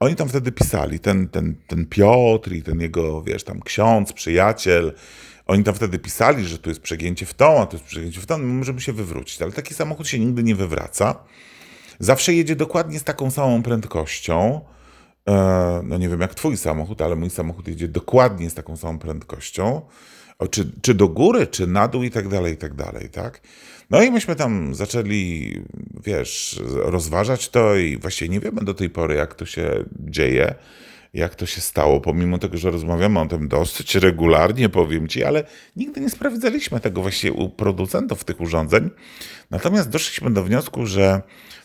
oni 0.02 0.16
tam 0.16 0.30
wtedy 0.30 0.52
pisali, 0.52 1.00
ten, 1.00 1.28
ten, 1.28 1.56
ten 1.68 1.86
Piotr 1.86 2.52
i 2.52 2.64
ten 2.64 2.82
jego, 2.82 3.22
wiesz, 3.22 3.44
tam 3.44 3.62
ksiądz, 3.62 4.14
przyjaciel, 4.14 4.94
oni 5.48 5.64
tam 5.64 5.76
wtedy 5.76 6.00
pisali, 6.00 6.46
że 6.46 6.58
tu 6.58 6.70
jest 6.70 6.82
przegięcie 6.82 7.26
w 7.26 7.34
tą, 7.34 7.62
a 7.62 7.66
tu 7.66 7.76
jest 7.76 7.86
przegięcie 7.86 8.22
w 8.22 8.26
tą, 8.26 8.38
my 8.38 8.54
możemy 8.54 8.82
się 8.82 8.94
wywrócić, 8.94 9.42
ale 9.42 9.52
taki 9.52 9.74
samochód 9.74 10.08
się 10.08 10.20
nigdy 10.20 10.44
nie 10.44 10.56
wywraca. 10.56 11.16
Zawsze 12.00 12.34
jedzie 12.34 12.56
dokładnie 12.56 13.00
z 13.00 13.04
taką 13.04 13.32
samą 13.32 13.64
prędkością, 13.64 14.62
E, 15.30 15.82
no 15.84 15.98
nie 15.98 16.10
wiem 16.10 16.22
jak 16.22 16.36
twój 16.36 16.58
samochód, 16.58 17.02
ale 17.02 17.16
mój 17.16 17.30
samochód 17.30 17.68
jedzie 17.68 17.88
dokładnie 17.88 18.50
z 18.50 18.54
taką 18.54 18.78
samą 18.78 19.00
prędkością, 19.00 19.82
czy, 20.52 20.72
czy 20.82 20.94
do 20.94 21.08
góry, 21.08 21.48
czy 21.48 21.68
na 21.68 21.88
dół 21.88 22.04
i 22.04 22.12
tak 22.12 22.28
dalej, 22.28 22.54
i 22.54 22.58
tak 22.58 22.74
dalej, 22.74 23.10
tak? 23.10 23.42
No 23.92 24.04
i 24.04 24.12
myśmy 24.12 24.36
tam 24.36 24.76
zaczęli, 24.76 25.54
wiesz, 26.04 26.62
rozważać 26.76 27.50
to 27.50 27.76
i 27.76 27.98
właśnie 27.98 28.30
nie 28.30 28.40
wiemy 28.40 28.62
do 28.62 28.74
tej 28.74 28.90
pory, 28.90 29.16
jak 29.16 29.36
to 29.36 29.46
się 29.46 29.84
dzieje, 30.00 30.56
jak 31.14 31.36
to 31.36 31.46
się 31.46 31.62
stało, 31.62 32.02
pomimo 32.02 32.38
tego, 32.38 32.58
że 32.58 32.72
rozmawiamy 32.72 33.20
o 33.20 33.26
tym 33.26 33.48
dosyć 33.48 33.96
regularnie, 33.96 34.70
powiem 34.70 35.08
ci, 35.08 35.24
ale 35.24 35.44
nigdy 35.76 36.02
nie 36.02 36.10
sprawdzaliśmy 36.10 36.80
tego 36.80 37.02
właśnie 37.02 37.34
u 37.34 37.50
producentów 37.50 38.24
tych 38.24 38.42
urządzeń. 38.42 38.90
Natomiast 39.50 39.90
doszliśmy 39.90 40.32
do 40.32 40.44
wniosku, 40.44 40.86
że 40.86 41.22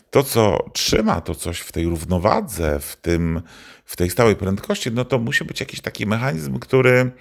to, 0.09 0.23
co 0.23 0.69
trzyma 0.73 1.21
to 1.21 1.35
coś 1.35 1.59
w 1.59 1.71
tej 1.71 1.85
równowadze, 1.85 2.79
w, 2.79 2.95
tym, 2.95 3.41
w 3.85 3.95
tej 3.95 4.09
stałej 4.09 4.35
prędkości, 4.35 4.91
no 4.91 5.05
to 5.05 5.19
musi 5.19 5.45
być 5.45 5.59
jakiś 5.59 5.81
taki 5.81 6.05
mechanizm, 6.05 6.59
który 6.59 7.11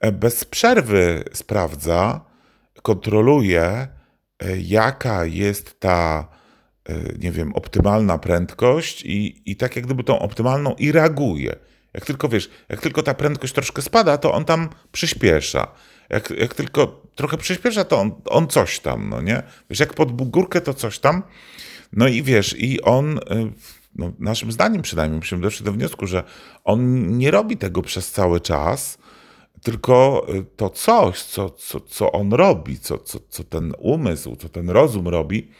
e, 0.00 0.12
bez 0.12 0.44
przerwy 0.44 1.24
sprawdza, 1.32 2.20
kontroluje, 2.82 3.95
jaka 4.58 5.24
jest 5.24 5.80
ta, 5.80 6.28
e, 6.88 6.94
nie 7.18 7.32
wiem, 7.32 7.52
optymalna 7.52 8.18
prędkość 8.18 9.02
i, 9.02 9.42
i 9.50 9.56
tak 9.56 9.76
jak 9.76 9.84
gdyby 9.84 10.04
tą 10.04 10.18
optymalną 10.18 10.74
i 10.78 10.92
reaguje. 10.92 11.56
Jak 11.94 12.04
tylko 12.04 12.28
wiesz, 12.28 12.50
jak 12.68 12.80
tylko 12.80 13.02
ta 13.02 13.14
prędkość 13.14 13.52
troszkę 13.52 13.82
spada, 13.82 14.18
to 14.18 14.32
on 14.32 14.44
tam 14.44 14.68
przyspiesza. 14.92 15.68
Jak, 16.10 16.30
jak 16.30 16.54
tylko 16.54 17.02
trochę 17.14 17.36
przyspiesza, 17.36 17.84
to 17.84 18.00
on, 18.00 18.12
on 18.24 18.48
coś 18.48 18.80
tam, 18.80 19.08
no 19.08 19.20
nie? 19.20 19.42
Wiesz, 19.70 19.80
jak 19.80 19.94
pod 19.94 20.30
górkę, 20.30 20.60
to 20.60 20.74
coś 20.74 20.98
tam. 20.98 21.22
No 21.92 22.08
i 22.08 22.22
wiesz, 22.22 22.54
i 22.58 22.82
on, 22.82 23.18
y, 23.18 23.20
no 23.94 24.12
naszym 24.18 24.52
zdaniem 24.52 24.82
przynajmniej, 24.82 25.20
myśmy 25.20 25.38
doszli 25.38 25.64
do 25.64 25.72
wniosku, 25.72 26.06
że 26.06 26.22
on 26.64 27.08
nie 27.18 27.30
robi 27.30 27.56
tego 27.56 27.82
przez 27.82 28.12
cały 28.12 28.40
czas, 28.40 28.98
tylko 29.66 30.26
y, 30.34 30.44
to 30.56 30.70
coś, 30.70 31.22
co, 31.22 31.50
co, 31.50 31.80
co 31.80 32.12
on 32.12 32.32
robi, 32.32 32.78
co, 32.78 32.98
co, 32.98 33.18
co 33.28 33.44
ten 33.44 33.72
umysł, 33.78 34.36
co 34.36 34.48
ten 34.48 34.70
rozum 34.70 35.08
robi, 35.08 35.50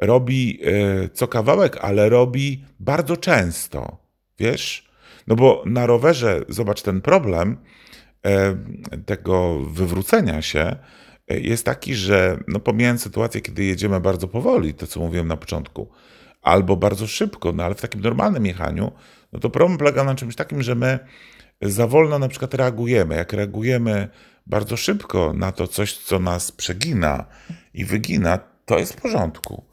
robi 0.00 0.58
y, 1.04 1.08
co 1.08 1.28
kawałek, 1.28 1.76
ale 1.80 2.08
robi 2.08 2.64
bardzo 2.80 3.16
często. 3.16 3.98
Wiesz? 4.38 4.88
No 5.26 5.36
bo 5.36 5.62
na 5.66 5.86
rowerze, 5.86 6.42
zobacz 6.48 6.82
ten 6.82 7.00
problem 7.00 7.56
tego 9.06 9.60
wywrócenia 9.60 10.42
się, 10.42 10.76
jest 11.28 11.64
taki, 11.64 11.94
że 11.94 12.38
no 12.48 12.60
pomijając 12.60 13.02
sytuację, 13.02 13.40
kiedy 13.40 13.64
jedziemy 13.64 14.00
bardzo 14.00 14.28
powoli, 14.28 14.74
to 14.74 14.86
co 14.86 15.00
mówiłem 15.00 15.28
na 15.28 15.36
początku, 15.36 15.88
albo 16.42 16.76
bardzo 16.76 17.06
szybko, 17.06 17.52
no 17.52 17.64
ale 17.64 17.74
w 17.74 17.80
takim 17.80 18.00
normalnym 18.00 18.46
jechaniu, 18.46 18.92
no 19.32 19.38
to 19.38 19.50
problem 19.50 19.78
polega 19.78 20.04
na 20.04 20.14
czymś 20.14 20.36
takim, 20.36 20.62
że 20.62 20.74
my 20.74 20.98
za 21.62 21.86
wolno 21.86 22.18
na 22.18 22.28
przykład 22.28 22.54
reagujemy. 22.54 23.14
Jak 23.14 23.32
reagujemy 23.32 24.08
bardzo 24.46 24.76
szybko 24.76 25.32
na 25.32 25.52
to 25.52 25.66
coś, 25.66 25.98
co 25.98 26.18
nas 26.18 26.52
przegina 26.52 27.24
i 27.74 27.84
wygina, 27.84 28.38
to 28.64 28.78
jest 28.78 28.92
w 28.92 29.00
porządku. 29.00 29.64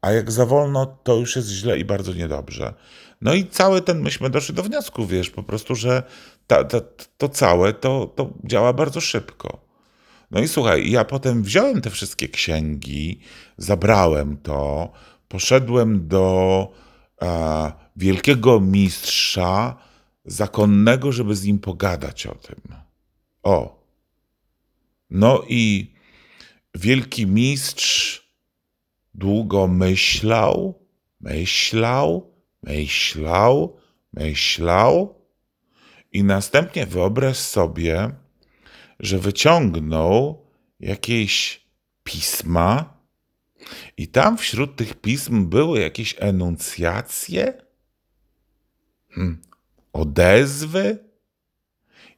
A 0.00 0.12
jak 0.12 0.32
za 0.32 0.46
wolno, 0.46 0.86
to 0.86 1.16
już 1.16 1.36
jest 1.36 1.48
źle 1.48 1.78
i 1.78 1.84
bardzo 1.84 2.14
niedobrze. 2.14 2.74
No 3.20 3.34
i 3.34 3.46
cały 3.46 3.82
ten, 3.82 4.00
myśmy 4.00 4.30
doszli 4.30 4.54
do 4.54 4.62
wniosku, 4.62 5.06
wiesz, 5.06 5.30
po 5.30 5.42
prostu, 5.42 5.74
że 5.74 6.02
ta, 6.46 6.64
ta, 6.64 6.80
to 7.18 7.28
całe 7.28 7.72
to, 7.72 8.12
to 8.16 8.30
działa 8.44 8.72
bardzo 8.72 9.00
szybko. 9.00 9.66
No 10.30 10.40
i 10.40 10.48
słuchaj, 10.48 10.90
ja 10.90 11.04
potem 11.04 11.42
wziąłem 11.42 11.80
te 11.80 11.90
wszystkie 11.90 12.28
księgi, 12.28 13.20
zabrałem 13.56 14.36
to, 14.36 14.92
poszedłem 15.28 16.08
do 16.08 16.68
e, 17.22 17.72
wielkiego 17.96 18.60
mistrza 18.60 19.85
zakonnego, 20.26 21.12
żeby 21.12 21.36
z 21.36 21.44
nim 21.44 21.58
pogadać 21.58 22.26
o 22.26 22.34
tym. 22.34 22.60
O. 23.42 23.86
No 25.10 25.42
i 25.48 25.94
wielki 26.74 27.26
mistrz 27.26 28.26
długo 29.14 29.66
myślał, 29.66 30.86
myślał, 31.20 32.30
myślał, 32.62 33.76
myślał 34.12 35.14
i 36.12 36.24
następnie 36.24 36.86
wyobraź 36.86 37.36
sobie, 37.36 38.10
że 39.00 39.18
wyciągnął 39.18 40.46
jakieś 40.80 41.66
pisma, 42.02 42.96
i 43.96 44.08
tam 44.08 44.38
wśród 44.38 44.76
tych 44.76 44.94
pism 44.94 45.46
były 45.46 45.80
jakieś 45.80 46.14
enuncjacje, 46.18 47.62
hmm. 49.10 49.42
Odezwy, 49.96 50.98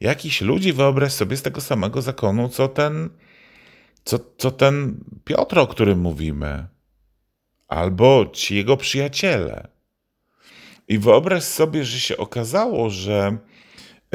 jakichś 0.00 0.40
ludzi, 0.40 0.72
wyobraź 0.72 1.12
sobie, 1.12 1.36
z 1.36 1.42
tego 1.42 1.60
samego 1.60 2.02
zakonu, 2.02 2.48
co 2.48 2.68
ten, 2.68 3.10
co, 4.04 4.18
co 4.38 4.50
ten 4.50 5.04
Piotr, 5.24 5.58
o 5.58 5.66
którym 5.66 6.00
mówimy, 6.00 6.66
albo 7.68 8.26
ci 8.32 8.56
jego 8.56 8.76
przyjaciele. 8.76 9.68
I 10.88 10.98
wyobraź 10.98 11.44
sobie, 11.44 11.84
że 11.84 12.00
się 12.00 12.16
okazało, 12.16 12.90
że 12.90 13.38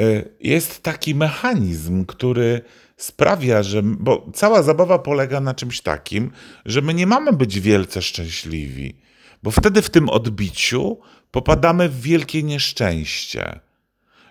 y, 0.00 0.36
jest 0.40 0.82
taki 0.82 1.14
mechanizm, 1.14 2.04
który 2.06 2.60
sprawia, 2.96 3.62
że. 3.62 3.82
Bo 3.82 4.30
cała 4.34 4.62
zabawa 4.62 4.98
polega 4.98 5.40
na 5.40 5.54
czymś 5.54 5.80
takim, 5.80 6.30
że 6.64 6.82
my 6.82 6.94
nie 6.94 7.06
mamy 7.06 7.32
być 7.32 7.60
wielce 7.60 8.02
szczęśliwi, 8.02 8.96
bo 9.42 9.50
wtedy 9.50 9.82
w 9.82 9.90
tym 9.90 10.08
odbiciu 10.08 10.98
popadamy 11.34 11.88
w 11.88 12.00
wielkie 12.00 12.42
nieszczęście. 12.42 13.60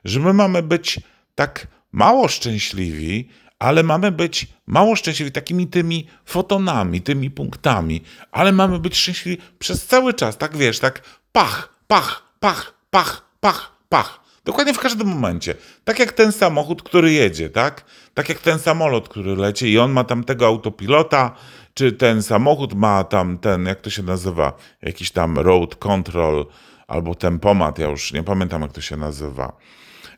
Że 0.04 0.20
my 0.20 0.34
mamy 0.34 0.64
być 0.64 1.00
tak 1.36 1.68
mało 1.92 2.28
szczęśliwi, 2.28 3.30
ale 3.60 3.84
mamy 3.84 4.12
być 4.12 4.48
mało 4.68 4.96
szczęśliwi 4.96 5.32
takimi 5.32 5.68
tymi 5.68 6.08
fotonami, 6.26 7.02
tymi 7.02 7.32
punktami, 7.32 8.02
ale 8.32 8.52
mamy 8.52 8.80
być 8.80 8.98
szczęśliwi 8.98 9.38
przez 9.60 9.86
cały 9.86 10.14
czas, 10.14 10.38
tak 10.38 10.58
wiesz, 10.58 10.80
tak 10.80 11.02
pach, 11.32 11.74
pach, 11.88 12.24
pach, 12.40 12.74
pach, 12.90 13.26
pach, 13.40 13.72
pach. 13.90 14.20
Dokładnie 14.46 14.74
w 14.74 14.80
każdym 14.80 15.08
momencie. 15.08 15.56
Tak 15.84 16.00
jak 16.00 16.12
ten 16.12 16.32
samochód, 16.32 16.84
który 16.84 17.12
jedzie, 17.12 17.50
tak? 17.50 17.86
Tak 18.14 18.30
jak 18.30 18.40
ten 18.40 18.60
samolot, 18.60 19.10
który 19.10 19.36
leci 19.36 19.72
i 19.72 19.80
on 19.80 19.92
ma 19.92 20.04
tam 20.04 20.24
tego 20.24 20.46
autopilota, 20.46 21.36
czy 21.74 21.92
ten 21.92 22.24
samochód 22.24 22.74
ma 22.74 23.04
tam 23.04 23.38
ten, 23.38 23.66
jak 23.66 23.82
to 23.82 23.90
się 23.90 24.04
nazywa, 24.04 24.54
jakiś 24.82 25.12
tam 25.12 25.40
road 25.40 25.76
control 25.76 26.46
albo 26.94 27.16
tempomat, 27.16 27.80
ja 27.80 27.90
już 27.90 28.14
nie 28.14 28.24
pamiętam 28.24 28.62
jak 28.62 28.72
to 28.72 28.82
się 28.82 28.98
nazywa. 28.98 29.58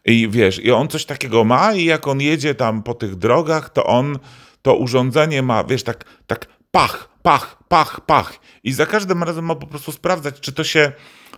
I 0.06 0.30
wiesz, 0.30 0.60
i 0.60 0.72
on 0.72 0.88
coś 0.88 1.06
takiego 1.06 1.44
ma 1.44 1.74
i 1.74 1.86
jak 1.86 2.08
on 2.08 2.22
jedzie 2.22 2.56
tam 2.56 2.84
po 2.84 2.94
tych 2.94 3.16
drogach, 3.16 3.70
to 3.70 3.84
on 3.86 4.20
to 4.62 4.76
urządzenie 4.76 5.42
ma, 5.42 5.64
wiesz, 5.64 5.84
tak, 5.84 6.06
tak 6.28 6.46
pach, 6.72 7.10
pach, 7.22 7.58
pach, 7.68 8.02
pach. 8.02 8.40
I 8.64 8.74
za 8.74 8.86
każdym 8.86 9.24
razem 9.24 9.46
ma 9.46 9.56
po 9.56 9.68
prostu 9.68 9.92
sprawdzać, 9.92 10.40
czy 10.40 10.54
to 10.54 10.64
się 10.64 10.92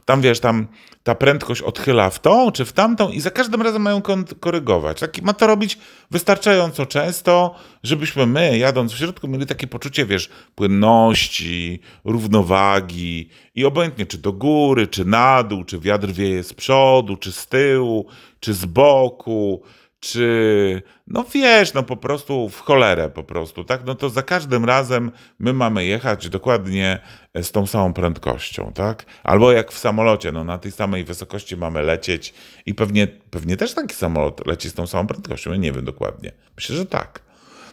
tam 0.08 0.22
wiesz, 0.22 0.40
tam 0.40 0.68
ta 1.04 1.16
prędkość 1.16 1.62
odchyla 1.62 2.10
w 2.10 2.20
tą 2.20 2.52
czy 2.52 2.66
w 2.66 2.74
tamtą 2.74 3.10
i 3.10 3.20
za 3.20 3.32
każdym 3.32 3.62
razem 3.62 3.82
mają 3.82 4.02
korygować. 4.40 5.00
Tak, 5.00 5.22
ma 5.22 5.34
to 5.34 5.48
robić 5.48 5.78
wystarczająco 6.12 6.86
często, 6.86 7.56
żebyśmy 7.84 8.26
my, 8.26 8.58
jadąc 8.58 8.94
w 8.94 8.98
środku, 8.98 9.28
mieli 9.28 9.46
takie 9.46 9.68
poczucie, 9.68 10.06
wiesz, 10.06 10.30
płynności, 10.56 11.80
równowagi 12.06 13.30
i 13.56 13.66
obojętnie, 13.66 14.06
czy 14.06 14.18
do 14.18 14.34
góry, 14.34 14.88
czy 14.88 15.06
na 15.06 15.44
dół, 15.44 15.64
czy 15.64 15.80
wiatr 15.80 16.08
wieje 16.08 16.44
z 16.44 16.54
przodu, 16.54 17.18
czy 17.18 17.32
z 17.32 17.48
tyłu, 17.48 18.06
czy 18.40 18.54
z 18.54 18.66
boku, 18.66 19.64
czy 20.00 20.82
no 21.08 21.26
wiesz, 21.34 21.74
no 21.74 21.84
po 21.84 21.98
prostu 21.98 22.50
w 22.50 22.60
cholerę 22.60 23.10
po 23.10 23.24
prostu, 23.24 23.64
tak? 23.64 23.82
No 23.86 23.96
to 23.96 24.10
za 24.10 24.24
każdym 24.24 24.66
razem 24.66 25.12
my 25.40 25.54
mamy 25.54 25.86
jechać 25.86 26.30
dokładnie 26.30 27.00
z 27.36 27.52
tą 27.52 27.68
samą 27.68 27.94
prędkością, 27.94 28.72
tak? 28.76 29.06
Albo 29.24 29.52
jak 29.52 29.72
w 29.72 29.78
samolocie, 29.78 30.32
no 30.32 30.44
na 30.44 30.58
tej 30.58 30.72
samej 30.72 31.04
wysokości 31.04 31.58
mamy 31.58 31.82
lecieć 31.82 32.34
i 32.66 32.76
pewnie, 32.76 33.08
pewnie 33.08 33.58
też 33.58 33.74
taki 33.74 33.96
samolot 33.96 34.48
leci 34.48 34.70
z 34.70 34.74
tą 34.74 34.88
samą 34.88 35.08
prędkością, 35.08 35.52
ja 35.52 35.58
nie 35.58 35.72
wiem 35.72 35.86
dokładnie. 35.86 36.32
Myślę, 36.56 36.76
że 36.76 36.86
tak. 36.86 37.22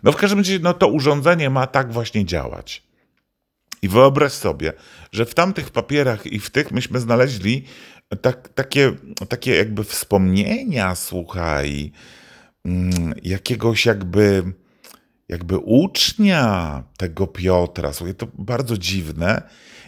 No 0.03 0.13
w 0.13 0.17
każdym 0.17 0.39
razie, 0.39 0.59
no 0.59 0.75
to 0.75 0.89
urządzenie 0.89 1.51
ma 1.51 1.67
tak 1.67 1.93
właśnie 1.93 2.25
działać. 2.25 2.83
I 3.83 3.89
wyobraź 3.89 4.33
sobie, 4.33 4.73
że 5.13 5.27
w 5.27 5.35
tamtych 5.35 5.71
papierach 5.71 6.27
i 6.27 6.39
w 6.39 6.51
tych 6.51 6.73
myśmy 6.73 7.01
znaleźli 7.01 7.65
tak, 8.23 8.49
takie, 8.49 8.93
takie 9.29 9.57
jakby 9.57 9.85
wspomnienia, 9.85 10.95
słuchaj, 10.95 11.93
mm, 12.65 13.15
jakiegoś 13.23 13.87
jakby, 13.87 14.53
jakby 15.29 15.59
ucznia 15.59 16.83
tego 16.97 17.27
Piotra. 17.27 17.93
Słuchaj, 17.93 18.15
to 18.15 18.27
bardzo 18.39 18.79
dziwne. 18.79 19.43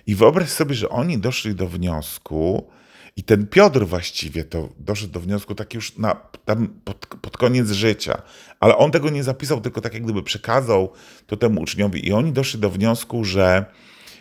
I 0.07 0.15
wyobraź 0.15 0.49
sobie, 0.49 0.75
że 0.75 0.89
oni 0.89 1.19
doszli 1.19 1.55
do 1.55 1.69
wniosku, 1.69 2.71
i 3.17 3.23
ten 3.23 3.47
Piotr 3.47 3.87
właściwie 3.87 4.45
to 4.45 4.69
doszedł 4.79 5.13
do 5.13 5.21
wniosku 5.21 5.55
tak 5.55 5.75
już 5.75 5.99
na, 5.99 6.15
tam 6.45 6.69
pod, 6.85 7.07
pod, 7.07 7.37
koniec 7.37 7.71
życia, 7.71 8.23
ale 8.61 8.77
on 8.77 8.91
tego 8.91 9.11
nie 9.11 9.25
zapisał, 9.25 9.61
tylko 9.61 9.81
tak 9.81 9.95
jak 9.95 10.03
gdyby 10.03 10.23
przekazał 10.23 10.93
to 11.27 11.37
temu 11.37 11.61
uczniowi. 11.61 12.09
I 12.09 12.13
oni 12.13 12.33
doszli 12.33 12.61
do 12.61 12.71
wniosku, 12.71 13.25
że 13.25 13.65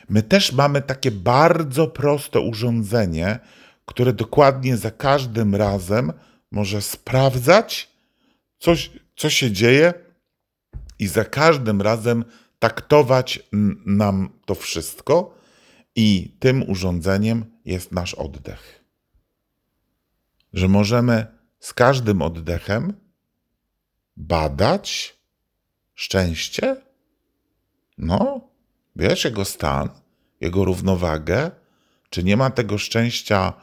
my 0.09 0.23
też 0.23 0.51
mamy 0.51 0.81
takie 0.81 1.11
bardzo 1.11 1.87
proste 1.87 2.39
urządzenie, 2.39 3.39
które 3.85 4.13
dokładnie 4.13 4.77
za 4.77 4.91
każdym 4.91 5.55
razem 5.55 6.13
może 6.51 6.81
sprawdzać, 6.81 7.91
coś, 8.59 8.91
co 9.15 9.29
się 9.29 9.51
dzieje 9.51 9.93
i 10.99 11.07
za 11.07 11.25
każdym 11.25 11.81
razem 11.81 12.25
taktować 12.59 13.39
nam 13.85 14.29
to 14.45 14.55
wszystko. 14.55 15.35
I 15.95 16.35
tym 16.39 16.69
urządzeniem 16.69 17.45
jest 17.65 17.91
nasz 17.91 18.13
oddech. 18.13 18.83
Że 20.53 20.67
możemy 20.67 21.27
z 21.59 21.73
każdym 21.73 22.21
oddechem 22.21 22.93
badać 24.17 25.17
szczęście, 25.93 26.75
no, 27.97 28.41
wiesz, 28.95 29.25
jego 29.25 29.45
stan, 29.45 29.89
jego 30.41 30.65
równowagę, 30.65 31.51
czy 32.09 32.23
nie 32.23 32.37
ma 32.37 32.49
tego 32.49 32.77
szczęścia 32.77 33.53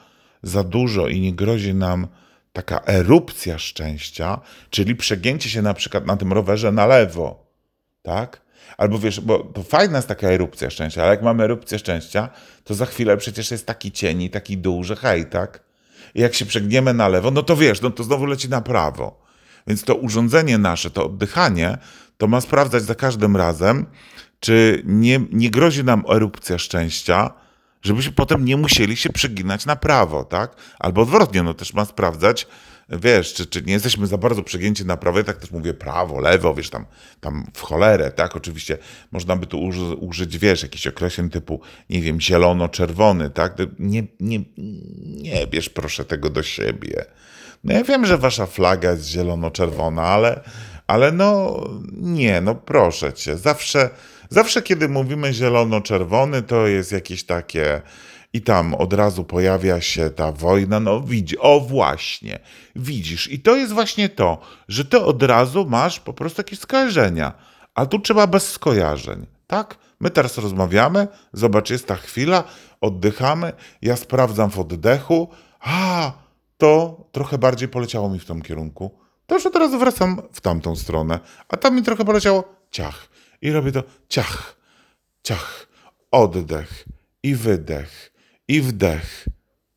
za 0.43 0.65
dużo 0.65 1.09
i 1.09 1.21
nie 1.21 1.33
grozi 1.33 1.75
nam 1.75 2.07
taka 2.53 2.81
erupcja 2.87 3.59
szczęścia, 3.59 4.41
czyli 4.71 4.97
przegięcie 4.97 5.49
się 5.49 5.63
na 5.63 5.75
przykład 5.75 6.07
na 6.07 6.17
tym 6.17 6.33
rowerze 6.33 6.73
na 6.73 6.87
lewo, 6.87 7.47
tak? 8.03 8.43
Albo 8.79 8.99
wiesz, 8.99 9.21
bo 9.21 9.39
to 9.39 9.63
fajna 9.63 9.99
jest 9.99 10.09
taka 10.09 10.29
erupcja 10.29 10.71
szczęścia, 10.71 11.03
ale 11.03 11.11
jak 11.11 11.23
mamy 11.23 11.45
erupcję 11.45 11.79
szczęścia, 11.79 12.29
to 12.65 12.75
za 12.75 12.87
chwilę 12.87 13.17
przecież 13.17 13.51
jest 13.51 13.67
taki 13.67 13.93
cień 13.93 14.23
i 14.23 14.31
taki 14.31 14.59
dół, 14.59 14.85
że 14.85 14.97
hej, 14.97 15.27
tak? 15.27 15.63
I 16.15 16.21
jak 16.21 16.35
się 16.35 16.47
przegniemy 16.47 16.95
na 16.95 17.09
lewo, 17.09 17.31
no 17.31 17.43
to 17.43 17.57
wiesz, 17.57 17.81
no 17.81 17.91
to 17.91 18.05
znowu 18.05 18.27
leci 18.27 18.49
na 18.49 18.61
prawo. 18.61 19.23
Więc 19.67 19.85
to 19.85 19.95
urządzenie 19.95 20.59
nasze, 20.59 20.91
to 20.91 21.07
oddychanie, 21.07 21.79
to 22.17 22.27
ma 22.27 22.41
sprawdzać 22.41 22.83
za 22.83 22.95
każdym 22.95 23.37
razem, 23.37 23.87
czy 24.41 24.83
nie, 24.87 25.21
nie 25.33 25.51
grozi 25.51 25.85
nam 25.85 26.05
erupcja 26.09 26.59
szczęścia, 26.59 27.31
żebyśmy 27.83 28.13
potem 28.13 28.45
nie 28.45 28.57
musieli 28.57 28.97
się 28.97 29.11
przeginać 29.11 29.67
na 29.67 29.77
prawo, 29.77 30.25
tak? 30.25 30.57
Albo 30.79 31.03
odwrotnie, 31.03 31.43
no 31.43 31.55
też 31.55 31.75
ma 31.75 31.85
sprawdzać, 31.85 32.47
wiesz, 32.89 33.35
czy, 33.35 33.47
czy 33.47 33.63
nie 33.63 33.73
jesteśmy 33.73 34.07
za 34.07 34.19
bardzo 34.19 34.43
przegięci 34.43 34.87
na 34.87 34.97
prawo, 34.97 35.19
ja 35.19 35.25
tak 35.25 35.37
też 35.37 35.51
mówię 35.51 35.75
prawo, 35.75 36.21
lewo, 36.21 36.55
wiesz, 36.55 36.71
tam, 36.71 36.87
tam 37.21 37.47
w 37.55 37.61
cholerę, 37.61 38.11
tak? 38.11 38.37
Oczywiście 38.37 38.79
można 39.13 39.37
by 39.37 39.47
tu 39.47 39.63
uży, 39.63 39.95
użyć, 39.95 40.39
wiesz, 40.39 40.63
jakiś 40.63 40.87
określeń 40.87 41.31
typu, 41.31 41.61
nie 41.91 42.03
wiem, 42.03 42.21
zielono-czerwony, 42.21 43.31
tak? 43.31 43.57
Nie, 43.79 44.03
nie, 44.21 44.41
nie 45.23 45.47
bierz 45.47 45.69
proszę 45.69 46.05
tego 46.05 46.31
do 46.31 46.43
siebie. 46.43 47.05
No 47.65 47.73
ja 47.73 47.85
wiem, 47.85 48.07
że 48.07 48.19
wasza 48.19 48.47
flaga 48.47 48.91
jest 48.91 49.09
zielono-czerwona, 49.09 50.03
ale, 50.03 50.41
ale 50.87 51.13
no 51.13 51.61
nie, 51.93 52.41
no 52.41 52.55
proszę 52.55 53.13
cię, 53.13 53.37
zawsze 53.37 53.91
Zawsze, 54.33 54.63
kiedy 54.63 54.89
mówimy 54.89 55.33
zielono-czerwony, 55.33 56.43
to 56.43 56.67
jest 56.67 56.93
jakieś 56.93 57.25
takie. 57.25 57.83
I 58.33 58.43
tam 58.43 58.75
od 58.75 58.93
razu 58.93 59.25
pojawia 59.25 59.81
się 59.81 60.11
ta 60.11 60.33
wojna. 60.33 60.81
No, 60.81 61.01
widzi, 61.01 61.39
o 61.39 61.61
właśnie, 61.61 62.39
widzisz. 62.77 63.33
I 63.33 63.41
to 63.41 63.57
jest 63.57 63.73
właśnie 63.73 64.09
to, 64.09 64.39
że 64.69 64.85
ty 64.85 65.01
od 65.01 65.23
razu 65.23 65.67
masz 65.69 66.01
po 66.01 66.13
prostu 66.13 66.41
jakieś 66.41 66.59
skojarzenia. 66.59 67.33
A 67.75 67.87
tu 67.87 67.99
trzeba 67.99 68.27
bez 68.27 68.51
skojarzeń, 68.51 69.27
tak? 69.47 69.79
My 70.01 70.11
teraz 70.11 70.39
rozmawiamy, 70.39 71.09
zobacz, 71.33 71.71
jest 71.71 71.87
ta 71.87 71.97
chwila, 71.97 72.45
oddychamy, 72.81 73.53
ja 73.83 73.97
sprawdzam 73.97 74.51
w 74.51 74.59
oddechu, 74.59 75.29
a 75.61 76.13
to 76.59 77.05
trochę 77.13 77.39
bardziej 77.39 77.69
poleciało 77.69 78.11
mi 78.11 78.19
w 78.19 78.25
tym 78.25 78.43
kierunku. 78.43 78.99
To 79.27 79.35
już 79.35 79.47
od 79.47 79.57
razu 79.57 79.79
wracam 79.79 80.23
w 80.33 80.41
tamtą 80.41 80.77
stronę, 80.77 81.21
a 81.49 81.57
tam 81.57 81.77
mi 81.77 81.83
trochę 81.83 82.05
poleciało 82.05 82.45
ciach. 82.71 83.12
I 83.43 83.53
robię 83.53 83.73
to 83.73 83.85
ciach, 84.09 84.57
ciach, 85.23 85.67
oddech 86.11 86.85
i 87.23 87.35
wydech, 87.35 88.13
i 88.49 88.61
wdech, 88.61 89.29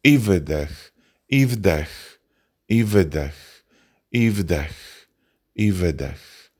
i 0.03 0.19
wydech, 0.19 0.93
i 1.29 1.45
wdech, 1.45 2.21
i 2.69 2.83
wydech, 2.83 3.65
i 4.11 4.31
wdech, 4.31 5.07
i 5.55 5.71
wydech, 5.71 6.51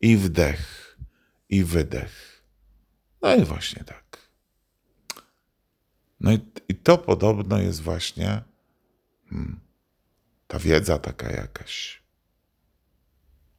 i 0.00 0.16
wdech, 0.16 0.96
i 1.48 1.64
wydech. 1.64 2.44
No 3.22 3.34
i 3.34 3.44
właśnie 3.44 3.84
tak. 3.84 4.30
No 6.20 6.32
i, 6.32 6.38
i 6.68 6.74
to 6.74 6.98
podobno 6.98 7.58
jest 7.58 7.82
właśnie 7.82 8.42
hmm, 9.30 9.60
ta 10.46 10.58
wiedza 10.58 10.98
taka 10.98 11.30
jakaś. 11.30 12.02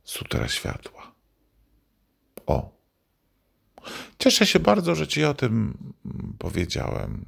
Sutra 0.04 0.48
światła. 0.48 1.16
O. 2.46 2.83
Cieszę 4.19 4.46
się 4.46 4.60
bardzo, 4.60 4.96
że 4.96 5.08
Ci 5.08 5.26
o 5.26 5.34
tym 5.34 5.78
powiedziałem. 6.39 7.26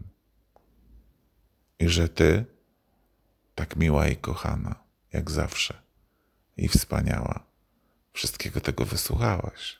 I 1.79 1.89
że 1.89 2.09
Ty, 2.09 2.45
tak 3.55 3.75
miła 3.75 4.07
i 4.07 4.15
kochana, 4.15 4.75
jak 5.13 5.31
zawsze, 5.31 5.81
i 6.57 6.67
wspaniała, 6.67 7.43
wszystkiego 8.13 8.61
tego 8.61 8.85
wysłuchałaś. 8.85 9.79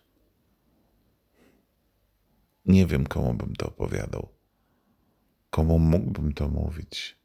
Nie 2.65 2.88
wiem, 2.88 3.07
komu 3.07 3.33
bym 3.33 3.55
to 3.55 3.67
opowiadał, 3.67 4.29
komu 5.49 5.79
mógłbym 5.79 6.33
to 6.33 6.47
mówić 6.49 7.17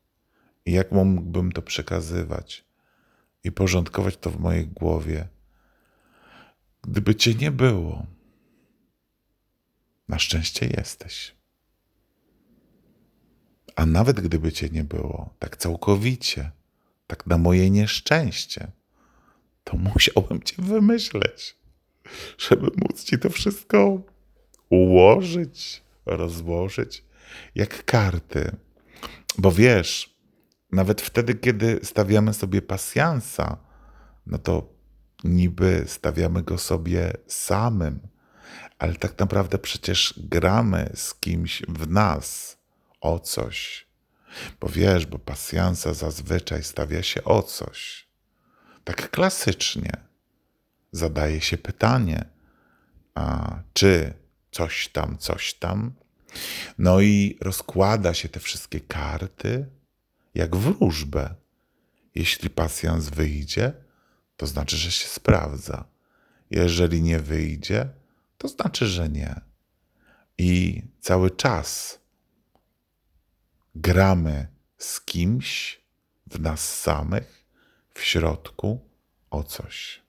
i 0.66 0.72
jak 0.72 0.92
mógłbym 0.92 1.52
to 1.52 1.62
przekazywać 1.62 2.64
i 3.44 3.52
porządkować 3.52 4.16
to 4.16 4.30
w 4.30 4.40
mojej 4.40 4.66
głowie, 4.66 5.28
gdyby 6.82 7.14
Cię 7.14 7.34
nie 7.34 7.50
było. 7.50 8.06
Na 10.10 10.18
szczęście 10.18 10.66
jesteś. 10.66 11.34
A 13.76 13.86
nawet 13.86 14.20
gdyby 14.20 14.52
Cię 14.52 14.68
nie 14.68 14.84
było, 14.84 15.34
tak 15.38 15.56
całkowicie, 15.56 16.50
tak 17.06 17.26
na 17.26 17.38
moje 17.38 17.70
nieszczęście, 17.70 18.72
to 19.64 19.76
musiałem 19.76 20.42
Cię 20.42 20.62
wymyśleć, 20.62 21.56
żeby 22.38 22.70
móc 22.76 23.04
Ci 23.04 23.18
to 23.18 23.30
wszystko 23.30 24.02
ułożyć, 24.70 25.82
rozłożyć 26.06 27.04
jak 27.54 27.84
karty. 27.84 28.56
Bo 29.38 29.52
wiesz, 29.52 30.16
nawet 30.72 31.00
wtedy, 31.00 31.34
kiedy 31.34 31.80
stawiamy 31.82 32.34
sobie 32.34 32.62
pasjansa, 32.62 33.56
no 34.26 34.38
to 34.38 34.72
niby 35.24 35.84
stawiamy 35.86 36.42
go 36.42 36.58
sobie 36.58 37.12
samym, 37.26 38.00
ale 38.80 38.94
tak 38.94 39.18
naprawdę 39.18 39.58
przecież 39.58 40.14
gramy 40.16 40.90
z 40.94 41.14
kimś 41.14 41.62
w 41.68 41.90
nas 41.90 42.58
o 43.00 43.18
coś. 43.18 43.86
Bo 44.60 44.68
wiesz, 44.68 45.06
bo 45.06 45.18
pasjansa 45.18 45.94
zazwyczaj 45.94 46.64
stawia 46.64 47.02
się 47.02 47.24
o 47.24 47.42
coś. 47.42 48.08
Tak 48.84 49.10
klasycznie. 49.10 49.92
Zadaje 50.92 51.40
się 51.40 51.58
pytanie, 51.58 52.24
a 53.14 53.56
czy 53.72 54.14
coś 54.50 54.88
tam, 54.88 55.18
coś 55.18 55.54
tam. 55.54 55.92
No 56.78 57.00
i 57.00 57.38
rozkłada 57.40 58.14
się 58.14 58.28
te 58.28 58.40
wszystkie 58.40 58.80
karty, 58.80 59.66
jak 60.34 60.56
wróżbę. 60.56 61.34
Jeśli 62.14 62.50
pasjans 62.50 63.08
wyjdzie, 63.08 63.72
to 64.36 64.46
znaczy, 64.46 64.76
że 64.76 64.90
się 64.90 65.08
sprawdza. 65.08 65.84
Jeżeli 66.50 67.02
nie 67.02 67.20
wyjdzie, 67.20 67.88
to 68.40 68.48
znaczy, 68.48 68.86
że 68.86 69.08
nie. 69.08 69.40
I 70.38 70.82
cały 71.00 71.30
czas 71.30 72.00
gramy 73.74 74.48
z 74.78 75.00
kimś 75.00 75.80
w 76.26 76.40
nas 76.40 76.80
samych, 76.80 77.46
w 77.94 78.00
środku 78.02 78.88
o 79.30 79.44
coś. 79.44 80.02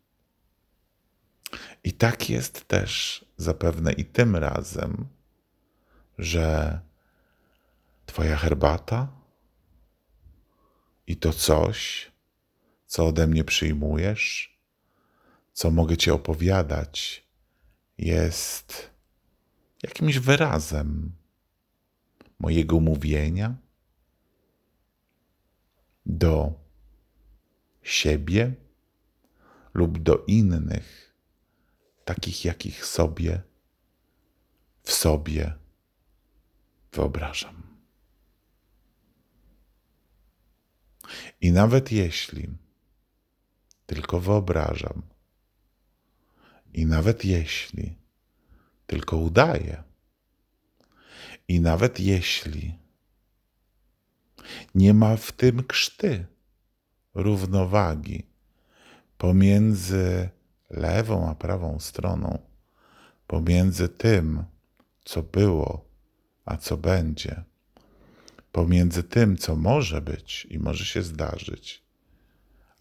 I 1.84 1.94
tak 1.94 2.30
jest 2.30 2.68
też 2.68 3.26
zapewne 3.38 3.94
i 3.94 4.06
tym 4.06 4.36
razem, 4.36 5.08
że 6.18 6.80
Twoja 8.06 8.38
herbata 8.38 9.08
i 11.08 11.18
to 11.18 11.34
coś, 11.34 12.12
co 12.88 13.08
ode 13.08 13.28
mnie 13.28 13.44
przyjmujesz, 13.44 14.60
co 15.54 15.72
mogę 15.72 15.98
Ci 15.98 16.12
opowiadać, 16.12 17.28
jest 17.98 18.92
jakimś 19.84 20.18
wyrazem 20.18 21.16
mojego 22.40 22.80
mówienia 22.80 23.56
do 26.06 26.54
siebie 27.82 28.54
lub 29.74 30.00
do 30.00 30.26
innych, 30.28 31.16
takich 32.06 32.46
jakich 32.46 32.86
sobie 32.86 33.42
w 34.84 34.92
sobie 34.92 35.54
wyobrażam. 36.94 37.62
I 41.42 41.52
nawet 41.52 41.92
jeśli 41.92 42.58
tylko 43.86 44.20
wyobrażam, 44.20 45.02
i 46.74 46.86
nawet 46.86 47.26
jeśli 47.26 47.96
tylko 48.88 49.18
udaję, 49.18 49.84
i 51.48 51.62
nawet 51.62 52.00
jeśli 52.00 52.78
nie 54.76 54.94
ma 54.94 55.18
w 55.18 55.32
tym 55.32 55.64
krzty 55.64 56.26
równowagi 57.14 58.28
pomiędzy 59.18 60.30
lewą 60.70 61.30
a 61.30 61.36
prawą 61.36 61.80
stroną, 61.80 62.40
pomiędzy 63.28 63.90
tym, 63.90 64.44
co 65.06 65.24
było, 65.24 65.86
a 66.46 66.58
co 66.58 66.78
będzie, 66.78 67.44
pomiędzy 68.52 69.04
tym, 69.04 69.38
co 69.38 69.56
może 69.56 70.02
być 70.02 70.48
i 70.50 70.60
może 70.60 70.86
się 70.86 71.04
zdarzyć, 71.04 71.84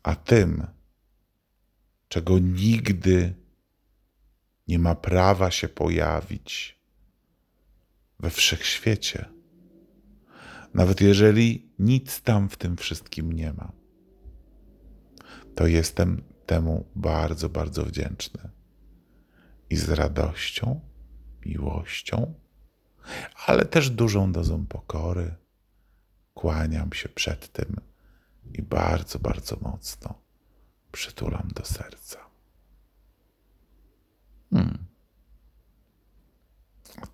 a 0.03 0.15
tym, 0.15 0.67
czego 2.09 2.39
nigdy 2.39 3.21
nie 3.25 3.50
ma 4.79 4.95
prawa 4.95 5.51
się 5.51 5.69
pojawić 5.69 6.81
we 8.21 8.31
wszechświecie, 8.31 9.29
nawet 10.75 11.01
jeżeli 11.01 11.73
nic 11.79 12.21
tam 12.23 12.49
w 12.49 12.57
tym 12.57 12.77
wszystkim 12.77 13.33
nie 13.33 13.53
ma, 13.53 13.73
to 15.55 15.67
jestem 15.67 16.23
temu 16.47 16.87
bardzo, 16.95 17.49
bardzo 17.49 17.85
wdzięczny. 17.85 18.51
I 19.71 19.77
z 19.77 19.91
radością, 19.91 20.81
miłością, 21.47 22.35
ale 23.47 23.65
też 23.65 23.91
dużą 23.91 24.33
dozą 24.33 24.67
pokory 24.67 25.35
kłaniam 26.35 26.93
się 26.93 27.09
przed 27.09 27.53
tym 27.53 27.77
i 28.55 28.63
bardzo, 28.63 29.19
bardzo 29.19 29.57
mocno 29.57 30.23
przytulam 30.93 31.49
do 31.55 31.65
serca. 31.65 32.30
Hmm. 34.53 34.87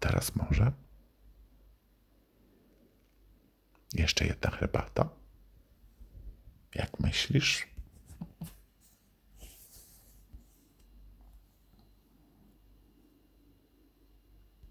Teraz 0.00 0.36
może 0.36 0.72
jeszcze 3.94 4.26
jedna 4.26 4.50
herbata? 4.50 5.08
Jak 6.74 7.00
myślisz? 7.00 7.66